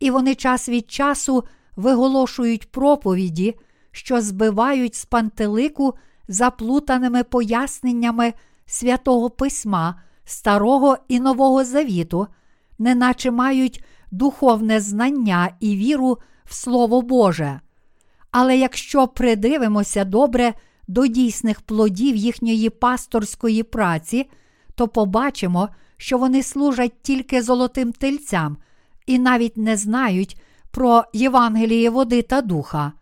і 0.00 0.10
вони 0.10 0.34
час 0.34 0.68
від 0.68 0.90
часу 0.90 1.44
виголошують 1.76 2.70
проповіді, 2.70 3.54
що 3.90 4.20
збивають 4.20 4.94
з 4.94 5.04
пантелику 5.04 5.94
заплутаними 6.28 7.24
поясненнями 7.24 8.32
святого 8.66 9.30
письма 9.30 10.00
Старого 10.24 10.98
і 11.08 11.20
Нового 11.20 11.64
Завіту, 11.64 12.26
неначе 12.78 13.30
мають 13.30 13.84
духовне 14.10 14.80
знання 14.80 15.50
і 15.60 15.76
віру 15.76 16.18
в 16.44 16.54
Слово 16.54 17.02
Боже. 17.02 17.60
Але 18.30 18.56
якщо 18.58 19.08
придивимося 19.08 20.04
добре 20.04 20.54
до 20.88 21.06
дійсних 21.06 21.60
плодів 21.60 22.16
їхньої 22.16 22.70
пасторської 22.70 23.62
праці, 23.62 24.30
то 24.74 24.88
побачимо, 24.88 25.68
що 25.96 26.18
вони 26.18 26.42
служать 26.42 27.02
тільки 27.02 27.42
золотим 27.42 27.92
тельцям 27.92 28.56
і 29.06 29.18
навіть 29.18 29.56
не 29.56 29.76
знають 29.76 30.40
про 30.74 31.04
Євангеліє 31.12 31.90
води 31.90 32.22
та 32.22 32.42
духа. 32.42 32.92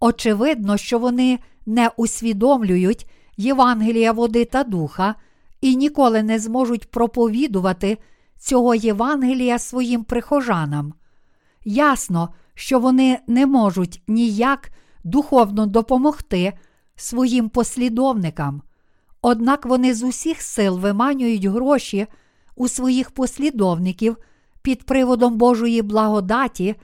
Очевидно, 0.00 0.76
що 0.76 0.98
вони 0.98 1.38
не 1.66 1.90
усвідомлюють 1.96 3.10
Євангелія 3.36 4.12
води 4.12 4.44
та 4.44 4.64
духа 4.64 5.14
і 5.60 5.76
ніколи 5.76 6.22
не 6.22 6.38
зможуть 6.38 6.90
проповідувати 6.90 7.98
цього 8.38 8.74
Євангелія 8.74 9.58
своїм 9.58 10.04
прихожанам. 10.04 10.94
Ясно, 11.64 12.28
що 12.54 12.80
вони 12.80 13.18
не 13.26 13.46
можуть 13.46 14.02
ніяк 14.08 14.70
духовно 15.04 15.66
допомогти 15.66 16.52
своїм 16.96 17.48
послідовникам, 17.48 18.62
однак 19.22 19.66
вони 19.66 19.94
з 19.94 20.02
усіх 20.02 20.42
сил 20.42 20.78
виманюють 20.78 21.44
гроші 21.44 22.06
у 22.56 22.68
своїх 22.68 23.10
послідовників 23.10 24.16
під 24.62 24.86
приводом 24.86 25.36
Божої 25.36 25.82
благодаті 25.82 26.76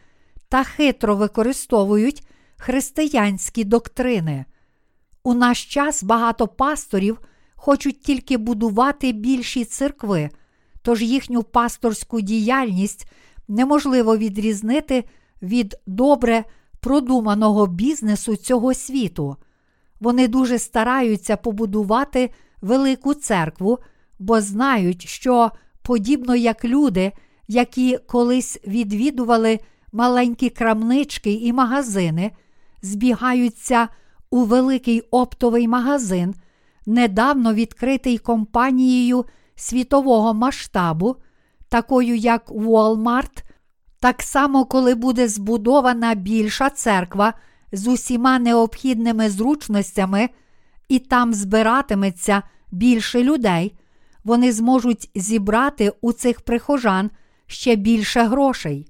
та 0.55 0.65
хитро 0.65 1.17
використовують 1.17 2.27
християнські 2.57 3.65
доктрини. 3.65 4.45
У 5.23 5.35
наш 5.35 5.65
час 5.65 6.03
багато 6.03 6.49
пасторів 6.49 7.19
хочуть 7.55 8.03
тільки 8.03 8.37
будувати 8.37 9.13
більші 9.13 9.65
церкви, 9.65 10.31
тож 10.83 11.03
їхню 11.03 11.43
пасторську 11.43 12.21
діяльність 12.21 13.11
неможливо 13.49 14.17
відрізнити 14.17 15.05
від 15.43 15.77
добре 15.87 16.45
продуманого 16.81 17.67
бізнесу 17.67 18.37
цього 18.37 18.75
світу. 18.75 19.37
Вони 20.01 20.29
дуже 20.29 20.59
стараються 20.59 21.37
побудувати 21.37 22.31
велику 22.61 23.15
церкву, 23.15 23.79
бо 24.19 24.41
знають, 24.41 25.09
що, 25.09 25.51
подібно 25.83 26.37
як 26.37 26.65
люди, 26.65 27.13
які 27.49 27.99
колись 28.07 28.59
відвідували 28.67 29.59
маленькі 29.95 30.51
крамнички 30.51 31.33
і 31.33 31.53
магазини, 31.53 32.31
збігаються 32.83 33.89
у 34.31 34.45
великий 34.45 35.01
оптовий 35.01 35.69
магазин, 35.69 36.35
недавно 36.87 37.55
відкритий 37.55 38.19
компанією 38.19 39.25
світового 39.55 40.35
масштабу, 40.35 41.17
такою 41.69 42.17
як 42.17 42.51
Walmart, 42.51 43.43
так 44.01 44.23
само, 44.23 44.65
коли 44.65 44.95
буде 44.95 45.29
збудована 45.29 46.15
більша 46.15 46.71
церква 46.71 47.35
з 47.73 47.87
усіма 47.87 48.39
необхідними 48.39 49.31
зручностями, 49.31 50.29
і 50.89 50.99
там 50.99 51.35
збиратиметься 51.35 52.43
більше 52.71 53.23
людей, 53.23 53.79
вони 54.25 54.53
зможуть 54.53 55.11
зібрати 55.15 55.93
у 56.01 56.13
цих 56.13 56.41
прихожан 56.41 57.11
ще 57.47 57.77
більше 57.77 58.23
грошей. 58.23 58.87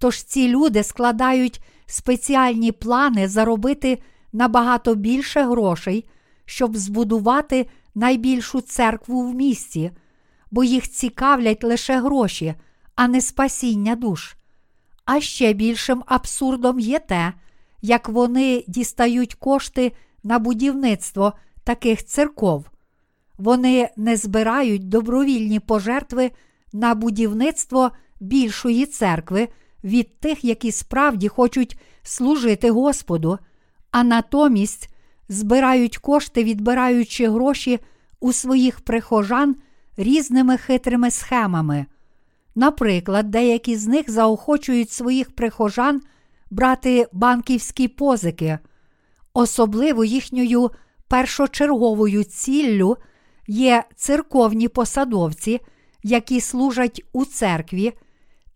Тож 0.00 0.22
ці 0.22 0.48
люди 0.48 0.82
складають 0.82 1.62
спеціальні 1.86 2.72
плани 2.72 3.28
заробити 3.28 4.02
набагато 4.32 4.94
більше 4.94 5.42
грошей, 5.42 6.08
щоб 6.44 6.76
збудувати 6.76 7.66
найбільшу 7.94 8.60
церкву 8.60 9.22
в 9.22 9.34
місті, 9.34 9.90
бо 10.50 10.64
їх 10.64 10.90
цікавлять 10.90 11.64
лише 11.64 12.00
гроші, 12.00 12.54
а 12.94 13.08
не 13.08 13.20
спасіння 13.20 13.96
душ. 13.96 14.34
А 15.04 15.20
ще 15.20 15.52
більшим 15.52 16.02
абсурдом 16.06 16.80
є 16.80 16.98
те, 16.98 17.32
як 17.82 18.08
вони 18.08 18.64
дістають 18.68 19.34
кошти 19.34 19.92
на 20.24 20.38
будівництво 20.38 21.32
таких 21.64 22.04
церков. 22.04 22.64
Вони 23.38 23.88
не 23.96 24.16
збирають 24.16 24.88
добровільні 24.88 25.60
пожертви 25.60 26.30
на 26.72 26.94
будівництво 26.94 27.90
більшої 28.20 28.86
церкви 28.86 29.48
від 29.84 30.20
тих, 30.20 30.44
які 30.44 30.72
справді 30.72 31.28
хочуть 31.28 31.78
служити 32.02 32.70
Господу, 32.70 33.38
а 33.90 34.02
натомість 34.02 34.90
збирають 35.28 35.98
кошти, 35.98 36.44
відбираючи 36.44 37.28
гроші 37.28 37.78
у 38.20 38.32
своїх 38.32 38.80
прихожан 38.80 39.56
різними 39.96 40.56
хитрими 40.56 41.10
схемами. 41.10 41.86
Наприклад, 42.54 43.30
деякі 43.30 43.76
з 43.76 43.86
них 43.86 44.10
заохочують 44.10 44.90
своїх 44.90 45.30
прихожан 45.30 46.02
брати 46.50 47.06
банківські 47.12 47.88
позики, 47.88 48.58
особливо 49.34 50.04
їхньою 50.04 50.70
першочерговою 51.08 52.24
ціллю 52.24 52.96
є 53.46 53.84
церковні 53.96 54.68
посадовці, 54.68 55.60
які 56.02 56.40
служать 56.40 57.02
у 57.12 57.24
церкві, 57.24 57.92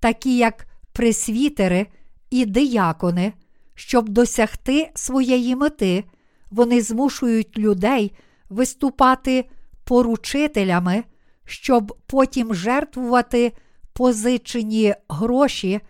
такі 0.00 0.36
як 0.36 0.66
пресвітери 0.94 1.86
і 2.30 2.46
диякони, 2.46 3.32
щоб 3.74 4.08
досягти 4.08 4.90
своєї 4.94 5.56
мети, 5.56 6.04
вони 6.50 6.80
змушують 6.80 7.58
людей 7.58 8.12
виступати 8.50 9.44
поручителями, 9.84 11.04
щоб 11.44 11.96
потім 12.06 12.54
жертвувати 12.54 13.52
позичені 13.92 14.94
гроші 15.08 15.80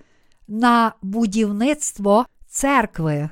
на 0.49 0.93
будівництво 1.03 2.27
церкви. 2.49 3.31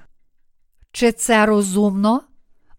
Чи 0.93 1.13
це 1.13 1.47
розумно? 1.47 2.23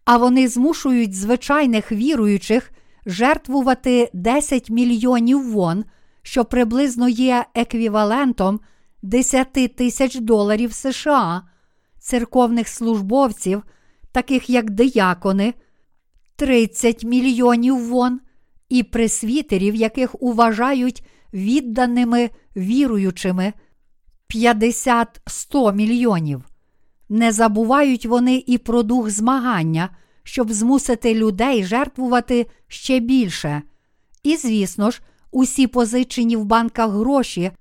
А 0.06 0.18
вони 0.18 0.48
змушують 0.48 1.16
звичайних 1.16 1.92
віруючих 1.92 2.72
жертвувати 3.06 4.10
10 4.14 4.70
мільйонів 4.70 5.52
вон, 5.52 5.86
що 6.22 6.46
приблизно 6.46 7.10
є 7.10 7.46
еквівалентом 7.56 8.60
10 9.04 9.76
тисяч 9.76 10.16
доларів 10.16 10.74
США, 10.74 11.42
церковних 12.00 12.68
службовців, 12.68 13.64
таких 14.12 14.50
як 14.50 14.70
диякони, 14.70 15.54
30 16.36 17.04
мільйонів 17.04 17.78
вон, 17.78 18.20
і 18.70 18.84
пресвітерів, 18.84 19.76
яких 19.76 20.22
уважають 20.22 21.04
відданими 21.34 22.30
віруючими 22.56 23.54
50-100 24.30 25.74
мільйонів. 25.74 26.46
Не 27.10 27.32
забувають 27.32 28.06
вони 28.06 28.44
і 28.48 28.58
про 28.58 28.84
дух 28.84 29.10
змагання, 29.10 29.90
щоб 30.24 30.54
змусити 30.54 31.16
людей 31.16 31.64
жертвувати 31.64 32.48
ще 32.68 33.00
більше. 33.00 33.62
І, 34.24 34.38
звісно 34.38 34.92
ж, 34.92 35.02
усі 35.32 35.68
позичені 35.68 36.36
в 36.36 36.46
банках 36.46 36.92
гроші, 36.92 37.52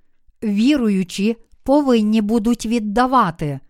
віруючі, 0.45 1.37
повинні 1.63 2.21
будуть 2.21 2.67
віддавати. 2.67 3.61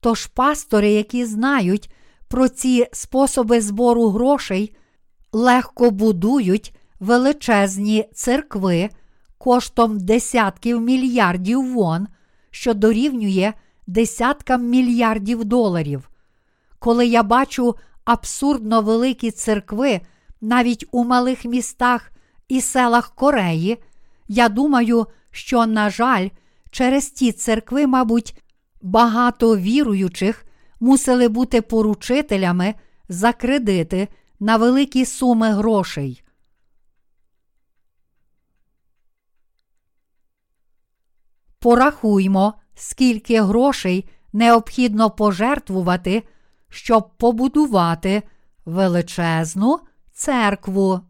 Тож 0.00 0.26
пастори, 0.26 0.92
які 0.92 1.24
знають 1.24 1.92
про 2.28 2.48
ці 2.48 2.86
способи 2.92 3.60
збору 3.60 4.08
грошей, 4.08 4.76
легко 5.32 5.90
будують 5.90 6.74
величезні 7.00 8.08
церкви 8.14 8.90
коштом 9.38 9.98
десятків 9.98 10.80
мільярдів 10.80 11.72
вон, 11.72 12.08
що 12.50 12.74
дорівнює 12.74 13.52
десяткам 13.86 14.68
мільярдів 14.68 15.44
доларів. 15.44 16.10
Коли 16.78 17.06
я 17.06 17.22
бачу 17.22 17.74
абсурдно 18.04 18.82
великі 18.82 19.30
церкви 19.30 20.00
навіть 20.40 20.84
у 20.90 21.04
малих 21.04 21.44
містах 21.44 22.10
і 22.48 22.60
селах 22.60 23.14
Кореї, 23.14 23.78
я 24.28 24.48
думаю, 24.48 25.06
що, 25.30 25.66
на 25.66 25.90
жаль, 25.90 26.28
через 26.70 27.10
ті 27.10 27.32
церкви, 27.32 27.86
мабуть, 27.86 28.42
багато 28.82 29.56
віруючих 29.56 30.44
мусили 30.80 31.28
бути 31.28 31.62
поручителями 31.62 32.74
за 33.08 33.32
кредити 33.32 34.08
на 34.40 34.56
великі 34.56 35.04
суми 35.04 35.50
грошей. 35.50 36.22
Порахуймо, 41.58 42.54
скільки 42.74 43.42
грошей 43.42 44.08
необхідно 44.32 45.10
пожертвувати, 45.10 46.22
щоб 46.68 47.16
побудувати 47.16 48.22
величезну 48.64 49.80
церкву. 50.12 51.00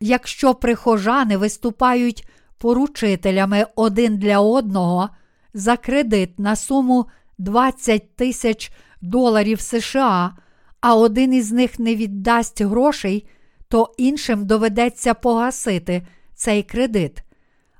Якщо 0.00 0.54
прихожани 0.54 1.36
виступають 1.36 2.26
поручителями 2.58 3.66
один 3.76 4.18
для 4.18 4.40
одного 4.40 5.10
за 5.54 5.76
кредит 5.76 6.38
на 6.38 6.56
суму 6.56 7.06
20 7.38 8.16
тисяч 8.16 8.72
доларів 9.00 9.60
США, 9.60 10.36
а 10.80 10.96
один 10.96 11.34
із 11.34 11.52
них 11.52 11.78
не 11.78 11.96
віддасть 11.96 12.62
грошей, 12.62 13.26
то 13.68 13.94
іншим 13.98 14.46
доведеться 14.46 15.14
погасити 15.14 16.06
цей 16.34 16.62
кредит. 16.62 17.22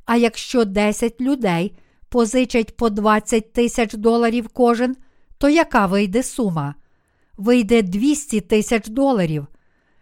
А 0.05 0.17
якщо 0.17 0.65
10 0.65 1.21
людей 1.21 1.77
позичать 2.09 2.77
по 2.77 2.91
20 2.91 3.53
тисяч 3.53 3.95
доларів 3.95 4.49
кожен, 4.49 4.97
то 5.39 5.49
яка 5.49 5.87
вийде 5.87 6.23
сума? 6.23 6.75
Вийде 7.37 7.83
200 7.83 8.41
тисяч 8.41 8.89
доларів. 8.89 9.47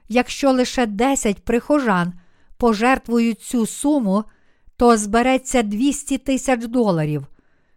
Якщо 0.08 0.52
лише 0.52 0.86
10 0.86 1.44
прихожан 1.44 2.12
пожертвують 2.56 3.40
цю 3.40 3.66
суму, 3.66 4.24
то 4.76 4.96
збереться 4.96 5.62
200 5.62 6.18
тисяч 6.18 6.66
доларів. 6.66 7.26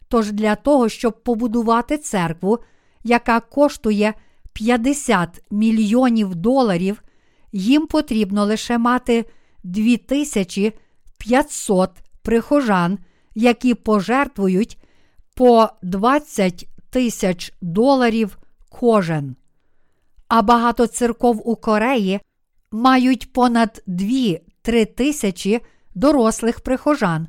Тож 0.07 0.31
для 0.31 0.55
того, 0.55 0.89
щоб 0.89 1.23
побудувати 1.23 1.97
церкву, 1.97 2.59
яка 3.03 3.39
коштує 3.39 4.13
50 4.53 5.43
мільйонів 5.51 6.35
доларів, 6.35 7.03
їм 7.51 7.87
потрібно 7.87 8.45
лише 8.45 8.77
мати 8.77 9.25
2500 9.63 11.91
прихожан, 12.21 12.99
які 13.35 13.73
пожертвують 13.73 14.77
по 15.35 15.69
20 15.81 16.67
тисяч 16.89 17.53
доларів 17.61 18.37
кожен. 18.69 19.35
А 20.27 20.41
багато 20.41 20.87
церков 20.87 21.41
у 21.49 21.55
Кореї 21.55 22.19
мають 22.71 23.33
понад 23.33 23.83
2-3 23.87 24.39
тисячі 24.95 25.61
дорослих 25.95 26.59
прихожан. 26.59 27.27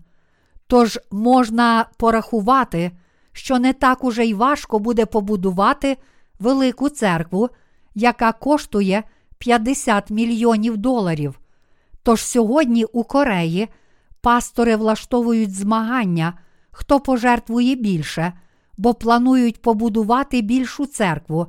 Тож 0.66 0.98
можна 1.10 1.86
порахувати, 1.96 2.92
що 3.32 3.58
не 3.58 3.72
так 3.72 4.04
уже 4.04 4.24
й 4.24 4.34
важко 4.34 4.78
буде 4.78 5.06
побудувати 5.06 5.96
велику 6.38 6.88
церкву, 6.88 7.48
яка 7.94 8.32
коштує 8.32 9.02
50 9.38 10.10
мільйонів 10.10 10.76
доларів. 10.76 11.40
Тож 12.02 12.20
сьогодні 12.22 12.84
у 12.84 13.04
Кореї 13.04 13.68
пастори 14.20 14.76
влаштовують 14.76 15.54
змагання, 15.54 16.38
хто 16.70 17.00
пожертвує 17.00 17.74
більше, 17.74 18.32
бо 18.76 18.94
планують 18.94 19.62
побудувати 19.62 20.40
більшу 20.40 20.86
церкву, 20.86 21.46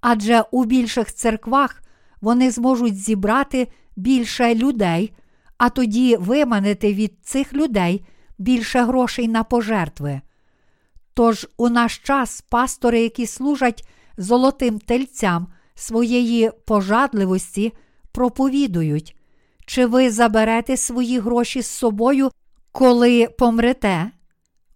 адже 0.00 0.44
у 0.50 0.64
більших 0.64 1.14
церквах 1.14 1.82
вони 2.20 2.50
зможуть 2.50 2.96
зібрати 2.96 3.68
більше 3.96 4.54
людей, 4.54 5.12
а 5.58 5.68
тоді 5.68 6.16
виманити 6.16 6.94
від 6.94 7.12
цих 7.22 7.54
людей 7.54 8.04
більше 8.38 8.82
грошей 8.82 9.28
на 9.28 9.44
пожертви. 9.44 10.20
Тож 11.14 11.48
у 11.56 11.68
наш 11.68 11.98
час 11.98 12.40
пастори, 12.40 13.00
які 13.00 13.26
служать 13.26 13.88
золотим 14.16 14.78
тельцям 14.78 15.46
своєї 15.74 16.50
пожадливості, 16.66 17.72
проповідують, 18.12 19.16
чи 19.66 19.86
ви 19.86 20.10
заберете 20.10 20.76
свої 20.76 21.18
гроші 21.18 21.62
з 21.62 21.66
собою, 21.66 22.30
коли 22.72 23.28
помрете? 23.38 24.10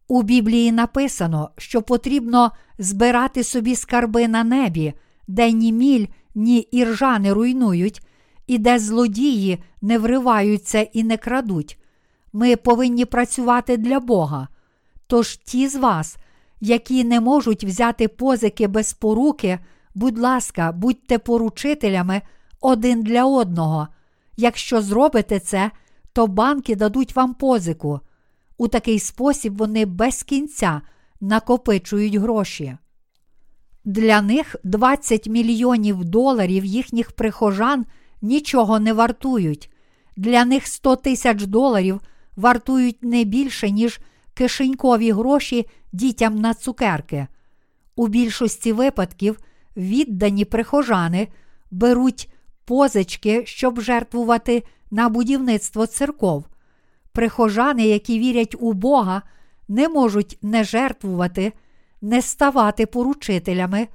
У 0.08 0.22
Біблії 0.22 0.72
написано, 0.72 1.50
що 1.58 1.82
потрібно 1.82 2.52
збирати 2.78 3.44
собі 3.44 3.76
скарби 3.76 4.28
на 4.28 4.44
небі, 4.44 4.94
де 5.33 5.53
ні 5.53 5.73
міль, 5.73 6.07
ні 6.35 6.59
іржа 6.59 7.18
не 7.18 7.35
руйнують, 7.35 8.07
і 8.47 8.59
де 8.59 8.79
злодії 8.79 9.59
не 9.83 9.99
вриваються 9.99 10.83
і 10.83 11.05
не 11.05 11.16
крадуть. 11.16 11.79
Ми 12.33 12.57
повинні 12.57 13.05
працювати 13.05 13.77
для 13.77 14.01
Бога. 14.01 14.49
Тож 15.07 15.37
ті 15.37 15.68
з 15.68 15.77
вас, 15.77 16.16
які 16.61 17.05
не 17.05 17.21
можуть 17.21 17.64
взяти 17.64 18.09
позики 18.09 18.68
без 18.68 18.92
поруки, 18.92 19.59
будь 19.95 20.18
ласка, 20.18 20.73
будьте 20.73 21.18
поручителями 21.18 22.23
один 22.61 23.03
для 23.03 23.25
одного. 23.25 23.88
Якщо 24.37 24.83
зробите 24.83 25.40
це, 25.40 25.71
то 26.12 26.27
банки 26.27 26.77
дадуть 26.77 27.16
вам 27.16 27.35
позику. 27.35 28.01
У 28.59 28.68
такий 28.68 28.99
спосіб 28.99 29.57
вони 29.57 29.87
без 29.87 30.23
кінця 30.23 30.81
накопичують 31.21 32.14
гроші. 32.14 32.77
Для 33.85 34.23
них 34.23 34.57
20 34.64 35.29
мільйонів 35.29 36.05
доларів 36.05 36.64
їхніх 36.64 37.12
прихожан 37.12 37.87
нічого 38.23 38.81
не 38.81 38.92
вартують. 38.92 39.71
Для 40.16 40.45
них 40.45 40.66
100 40.66 40.97
тисяч 40.97 41.45
доларів 41.45 42.01
вартують 42.37 43.03
не 43.03 43.25
більше, 43.25 43.71
ніж 43.71 44.01
кишенькові 44.35 45.12
гроші 45.12 45.66
дітям 45.92 46.38
на 46.38 46.55
цукерки. 46.55 47.27
У 47.97 48.09
більшості 48.09 48.73
випадків 48.73 49.38
віддані 49.77 50.45
прихожани 50.45 51.29
беруть 51.71 52.29
позички, 52.64 53.42
щоб 53.47 53.81
жертвувати 53.81 54.62
на 54.90 55.09
будівництво 55.09 55.87
церков. 55.87 56.45
Прихожани, 57.12 57.87
які 57.87 58.18
вірять 58.18 58.57
у 58.59 58.73
Бога, 58.73 59.23
не 59.68 59.88
можуть 59.88 60.38
не 60.42 60.64
жертвувати, 60.64 61.53
не 62.03 62.23
ставати 62.23 62.87
поручителями 62.87 63.88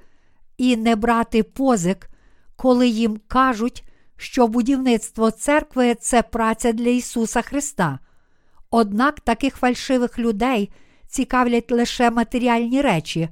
і 0.58 0.76
не 0.76 0.96
брати 0.96 1.42
позик, 1.42 2.10
коли 2.56 2.88
їм 2.88 3.20
кажуть, 3.28 3.84
що 4.16 4.46
будівництво 4.46 5.30
церкви 5.30 5.94
це 5.94 6.22
праця 6.22 6.72
для 6.72 6.88
Ісуса 6.88 7.42
Христа. 7.42 7.98
Однак 8.70 9.20
таких 9.20 9.56
фальшивих 9.56 10.18
людей 10.18 10.70
цікавлять 11.06 11.72
лише 11.72 12.10
матеріальні 12.10 12.82
речі, 12.82 13.28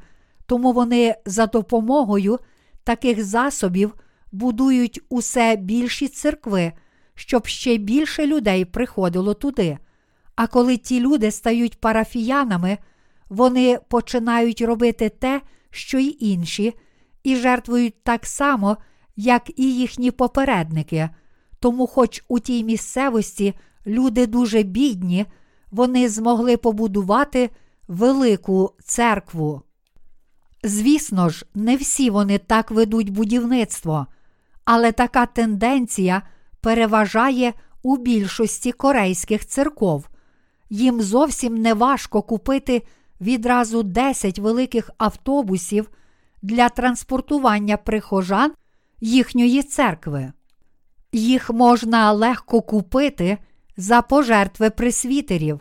тому 0.47 0.73
вони 0.73 1.15
за 1.27 1.47
допомогою 1.47 2.39
таких 2.85 3.25
засобів 3.25 3.95
будують 4.33 5.01
усе 5.09 5.57
більші 5.57 6.09
церкви, 6.09 6.73
щоб 7.15 7.47
ще 7.47 7.77
більше 7.77 8.27
людей 8.27 8.65
приходило 8.65 9.35
туди. 9.35 9.79
А 10.37 10.47
коли 10.47 10.77
ті 10.77 11.01
люди 11.01 11.31
стають 11.31 11.81
парафіянами, 11.81 12.79
вони 13.29 13.79
починають 13.89 14.61
робити 14.61 15.09
те, 15.09 15.41
що 15.71 15.99
й 15.99 16.17
інші, 16.21 16.75
і 17.23 17.37
жертвують 17.37 18.03
так 18.03 18.27
само, 18.27 18.77
як 19.17 19.59
і 19.59 19.75
їхні 19.75 20.11
попередники. 20.11 21.09
Тому, 21.61 21.87
хоч 21.87 22.25
у 22.29 22.39
тій 22.39 22.65
місцевості 22.65 23.55
люди 23.87 24.27
дуже 24.27 24.63
бідні, 24.63 25.27
вони 25.71 26.09
змогли 26.09 26.57
побудувати 26.57 27.51
велику 27.89 28.73
церкву. 28.85 29.63
Звісно 30.63 31.29
ж, 31.29 31.47
не 31.55 31.77
всі 31.77 32.11
вони 32.11 32.39
так 32.39 32.71
ведуть 32.71 33.11
будівництво, 33.11 34.07
але 34.65 34.93
така 34.93 35.27
тенденція 35.27 36.23
переважає 36.61 37.53
у 37.83 37.97
більшості 37.97 38.73
корейських 38.73 39.47
церков. 39.47 40.09
Їм 40.71 41.03
зовсім 41.03 41.55
не 41.55 41.75
важко 41.75 42.23
купити 42.23 42.83
відразу 43.21 43.83
10 43.83 44.39
великих 44.39 44.91
автобусів 44.99 45.91
для 46.43 46.69
транспортування 46.69 47.77
прихожан 47.77 48.53
їхньої 49.01 49.63
церкви. 49.63 50.33
Їх 51.13 51.51
можна 51.51 52.13
легко 52.13 52.61
купити 52.61 53.39
за 53.77 54.03
пожертви 54.03 54.71
присвітерів. 54.71 55.61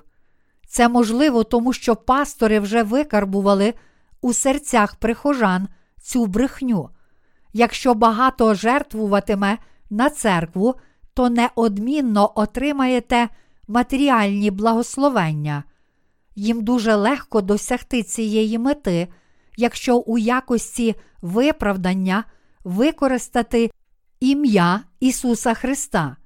Це 0.67 0.89
можливо, 0.89 1.43
тому 1.43 1.73
що 1.73 1.95
пастори 1.95 2.59
вже 2.59 2.83
викарбували 2.83 3.73
у 4.21 4.33
серцях 4.33 4.95
прихожан 4.95 5.67
цю 6.01 6.25
брехню. 6.25 6.89
Якщо 7.53 7.93
багато 7.93 8.53
жертвуватиме 8.53 9.57
на 9.89 10.09
церкву, 10.09 10.75
то 11.13 11.29
неодмінно 11.29 12.31
отримаєте 12.35 13.29
матеріальні 13.67 14.51
благословення. 14.51 15.63
Їм 16.35 16.63
дуже 16.63 16.95
легко 16.95 17.41
досягти 17.41 18.03
цієї 18.03 18.57
мети, 18.57 19.07
якщо 19.57 19.97
у 19.97 20.17
якості 20.17 20.95
виправдання 21.21 22.23
використати 22.63 23.71
ім'я 24.19 24.81
Ісуса 24.99 25.53
Христа. 25.53 26.17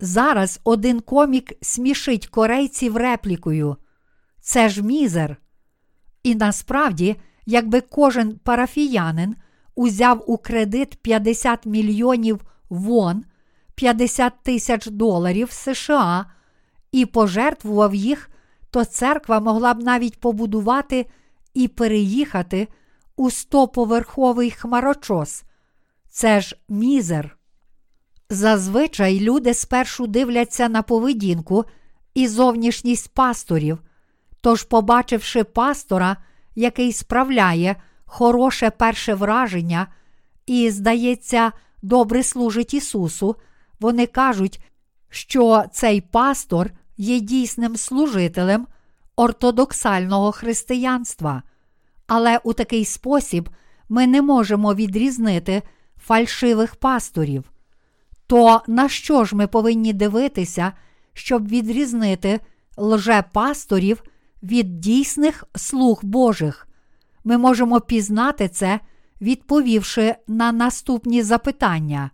Зараз 0.00 0.60
один 0.64 1.00
комік 1.00 1.52
смішить 1.62 2.26
корейців 2.26 2.96
реплікою. 2.96 3.76
Це 4.40 4.68
ж 4.68 4.82
мізер. 4.82 5.36
І 6.22 6.34
насправді, 6.34 7.16
якби 7.46 7.80
кожен 7.80 8.38
парафіянин 8.38 9.36
узяв 9.74 10.24
у 10.26 10.38
кредит 10.38 10.96
50 11.02 11.66
мільйонів 11.66 12.40
вон, 12.68 13.24
50 13.74 14.32
тисяч 14.42 14.86
доларів 14.86 15.50
США 15.50 16.26
і 16.92 17.06
пожертвував 17.06 17.94
їх, 17.94 18.30
то 18.76 18.84
церква 18.84 19.40
могла 19.40 19.74
б 19.74 19.82
навіть 19.82 20.20
побудувати 20.20 21.06
і 21.54 21.68
переїхати 21.68 22.68
у 23.16 23.30
стоповерховий 23.30 24.50
хмарочос. 24.50 25.44
Це 26.08 26.40
ж 26.40 26.56
мізер. 26.68 27.38
Зазвичай 28.30 29.20
люди 29.20 29.54
спершу 29.54 30.06
дивляться 30.06 30.68
на 30.68 30.82
поведінку 30.82 31.64
і 32.14 32.28
зовнішність 32.28 33.14
пасторів. 33.14 33.78
Тож, 34.40 34.62
побачивши 34.62 35.44
пастора, 35.44 36.16
який 36.54 36.92
справляє 36.92 37.76
хороше 38.04 38.70
перше 38.70 39.14
враження 39.14 39.86
і, 40.46 40.70
здається, 40.70 41.52
добре 41.82 42.22
служить 42.22 42.74
Ісусу, 42.74 43.36
вони 43.80 44.06
кажуть, 44.06 44.60
що 45.08 45.64
цей 45.72 46.00
пастор 46.00 46.70
є 46.96 47.20
дійсним 47.20 47.76
служителем 47.76 48.66
ортодоксального 49.16 50.32
християнства, 50.32 51.42
але 52.06 52.38
у 52.44 52.52
такий 52.52 52.84
спосіб 52.84 53.50
ми 53.88 54.06
не 54.06 54.22
можемо 54.22 54.74
відрізнити 54.74 55.62
фальшивих 55.96 56.76
пасторів. 56.76 57.50
То 58.26 58.62
на 58.66 58.88
що 58.88 59.24
ж 59.24 59.36
ми 59.36 59.46
повинні 59.46 59.92
дивитися, 59.92 60.72
щоб 61.12 61.48
відрізнити 61.48 62.40
лжепасторів 62.76 64.02
від 64.42 64.80
дійсних 64.80 65.44
слуг 65.54 66.00
Божих? 66.02 66.68
Ми 67.24 67.38
можемо 67.38 67.80
пізнати 67.80 68.48
це, 68.48 68.80
відповівши 69.20 70.14
на 70.28 70.52
наступні 70.52 71.22
запитання. 71.22 72.10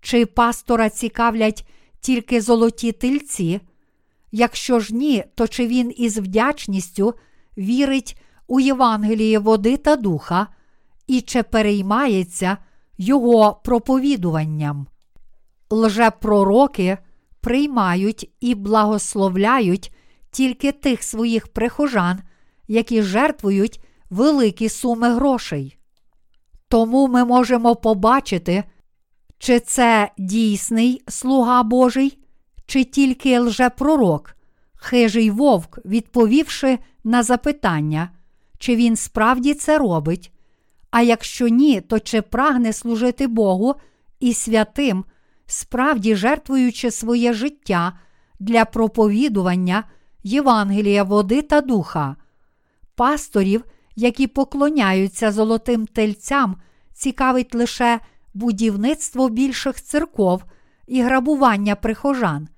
Чи 0.00 0.26
пастора 0.26 0.90
цікавлять 0.90 1.68
тільки 2.00 2.40
золоті 2.40 2.92
тильці? 2.92 3.60
Якщо 4.32 4.80
ж 4.80 4.94
ні, 4.94 5.24
то 5.34 5.48
чи 5.48 5.66
він 5.66 5.92
із 5.96 6.18
вдячністю 6.18 7.14
вірить 7.58 8.20
у 8.46 8.60
Євангеліє 8.60 9.38
води 9.38 9.76
та 9.76 9.96
духа 9.96 10.46
і 11.06 11.20
чи 11.20 11.42
переймається 11.42 12.56
його 12.98 13.60
проповідуванням? 13.64 14.86
Лжепророки 15.70 16.98
приймають 17.40 18.30
і 18.40 18.54
благословляють 18.54 19.94
тільки 20.30 20.72
тих 20.72 21.02
своїх 21.02 21.48
прихожан, 21.48 22.22
які 22.68 23.02
жертвують 23.02 23.80
великі 24.10 24.68
суми 24.68 25.14
грошей. 25.14 25.78
Тому 26.68 27.08
ми 27.08 27.24
можемо 27.24 27.76
побачити, 27.76 28.64
чи 29.38 29.60
це 29.60 30.10
дійсний 30.18 31.02
слуга 31.08 31.62
Божий, 31.62 32.21
чи 32.72 32.84
тільки 32.84 33.38
лжепророк, 33.38 34.36
хижий 34.74 35.30
вовк, 35.30 35.78
відповівши 35.84 36.78
на 37.04 37.22
запитання, 37.22 38.10
чи 38.58 38.76
він 38.76 38.96
справді 38.96 39.54
це 39.54 39.78
робить, 39.78 40.32
а 40.90 41.02
якщо 41.02 41.48
ні, 41.48 41.80
то 41.80 42.00
чи 42.00 42.22
прагне 42.22 42.72
служити 42.72 43.26
Богу 43.26 43.74
і 44.20 44.34
святим, 44.34 45.04
справді 45.46 46.16
жертвуючи 46.16 46.90
своє 46.90 47.32
життя 47.32 47.98
для 48.40 48.64
проповідування 48.64 49.84
Євангелія 50.22 51.02
води 51.02 51.42
та 51.42 51.60
духа, 51.60 52.16
пасторів, 52.94 53.64
які 53.96 54.26
поклоняються 54.26 55.32
золотим 55.32 55.86
тельцям, 55.86 56.56
цікавить 56.92 57.54
лише 57.54 58.00
будівництво 58.34 59.28
більших 59.28 59.82
церков 59.82 60.44
і 60.86 61.02
грабування 61.02 61.76
прихожан. 61.76 62.48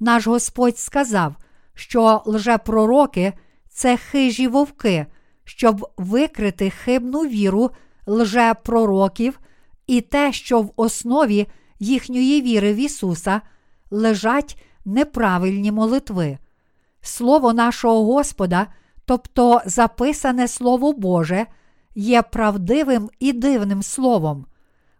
Наш 0.00 0.26
Господь 0.26 0.78
сказав, 0.78 1.34
що 1.74 2.22
лжепророки 2.26 3.32
це 3.68 3.96
хижі 3.96 4.48
вовки, 4.48 5.06
щоб 5.44 5.86
викрити 5.96 6.70
хибну 6.70 7.20
віру 7.20 7.70
лжепророків 8.06 9.40
і 9.86 10.00
те, 10.00 10.32
що 10.32 10.60
в 10.60 10.72
основі 10.76 11.46
їхньої 11.78 12.42
віри 12.42 12.72
в 12.72 12.76
Ісуса 12.76 13.40
лежать 13.90 14.62
неправильні 14.84 15.72
молитви. 15.72 16.38
Слово 17.00 17.52
нашого 17.52 18.04
Господа, 18.04 18.66
тобто 19.04 19.60
записане 19.66 20.48
Слово 20.48 20.92
Боже, 20.92 21.46
є 21.94 22.22
правдивим 22.22 23.10
і 23.20 23.32
дивним 23.32 23.82
словом. 23.82 24.46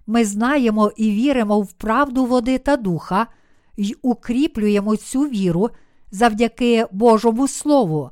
Ми 0.06 0.24
знаємо 0.24 0.92
і 0.96 1.10
віримо 1.10 1.60
в 1.60 1.72
правду 1.72 2.24
води 2.24 2.58
та 2.58 2.76
духа 2.76 3.26
й 3.78 3.96
укріплюємо 4.02 4.96
цю 4.96 5.22
віру 5.22 5.70
завдяки 6.10 6.86
Божому 6.92 7.48
Слову. 7.48 8.10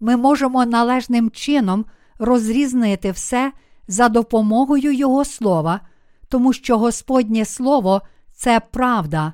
Ми 0.00 0.16
можемо 0.16 0.66
належним 0.66 1.30
чином 1.30 1.84
розрізнити 2.18 3.10
все 3.10 3.52
за 3.88 4.08
допомогою 4.08 4.92
Його 4.92 5.24
слова, 5.24 5.80
тому 6.28 6.52
що 6.52 6.78
Господнє 6.78 7.44
Слово 7.44 8.02
це 8.32 8.60
правда, 8.60 9.32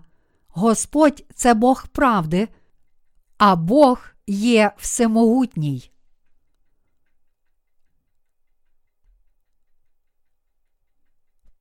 Господь 0.49 1.25
це 1.35 1.55
Бог 1.55 1.87
правди, 1.87 2.49
а 3.39 3.57
Бог 3.57 4.01
є 4.27 4.73
всемогутній. 4.79 5.91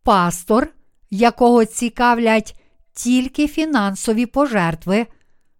Пастор, 0.03 0.73
якого 1.09 1.65
цікавлять 1.65 2.60
тільки 2.93 3.47
фінансові 3.47 4.25
пожертви, 4.25 5.07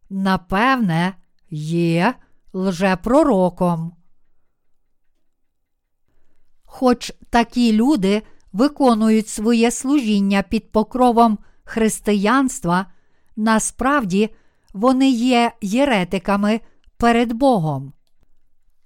напевне, 0.10 1.16
є 1.50 2.14
лжепророком. 2.54 3.92
Хоч 6.64 7.14
такі 7.30 7.74
люди 7.74 8.22
виконують 8.54 9.28
своє 9.28 9.72
служіння 9.72 10.44
під 10.44 10.72
покровом 10.72 11.38
християнства, 11.64 12.86
насправді 13.36 14.30
вони 14.74 15.10
є 15.10 15.52
єретиками 15.62 16.60
перед 16.98 17.34
Богом. 17.34 17.94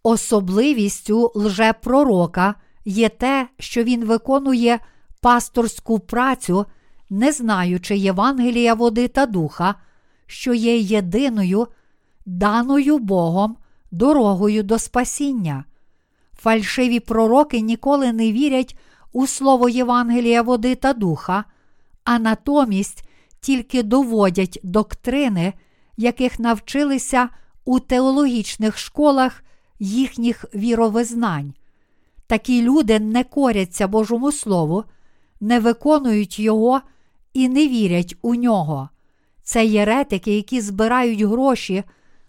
Особливістю 0.04 1.32
лжепророка 1.36 2.56
є 2.86 3.10
те, 3.10 3.48
що 3.60 3.84
він 3.84 4.06
виконує 4.06 4.80
пасторську 5.22 6.00
працю, 6.00 6.66
не 7.10 7.32
знаючи 7.32 7.98
Євангелія 7.98 8.74
води 8.74 9.08
та 9.08 9.26
духа, 9.26 9.76
що 10.28 10.54
є 10.54 10.78
єдиною, 10.78 11.68
даною 12.26 12.98
Богом 12.98 13.58
дорогою 13.92 14.64
до 14.64 14.80
спасіння. 14.80 15.66
Фальшиві 16.38 17.00
пророки 17.00 17.62
ніколи 17.62 18.14
не 18.14 18.32
вірять 18.32 18.78
у 19.14 19.28
слово 19.28 19.70
Євангелія 19.70 20.42
води 20.42 20.76
та 20.76 20.94
духа, 20.94 21.44
а 22.04 22.20
натомість 22.20 23.10
тільки 23.40 23.84
доводять 23.84 24.60
доктрини, 24.64 25.54
яких 25.98 26.40
навчилися 26.40 27.30
у 27.66 27.80
теологічних 27.80 28.78
школах 28.78 29.44
їхніх 29.80 30.46
віровизнань. 30.56 31.54
Такі 32.28 32.62
люди 32.62 33.00
не 33.00 33.24
коряться 33.24 33.88
Божому 33.88 34.32
Слову, 34.32 34.84
не 35.42 35.60
виконують 35.60 36.40
його 36.40 36.82
і 37.36 37.50
не 37.50 37.68
вірять 37.68 38.16
у 38.22 38.36
нього. 38.36 38.90
Це 39.44 39.66
єретики, 39.66 40.36
які 40.36 40.62
збирають 40.62 41.22
гроші, 41.22 41.84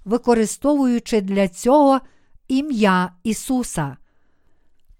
використовуючи 0.05 1.21
для 1.21 1.49
цього 1.49 2.01
ім'я 2.49 3.13
Ісуса. 3.23 3.97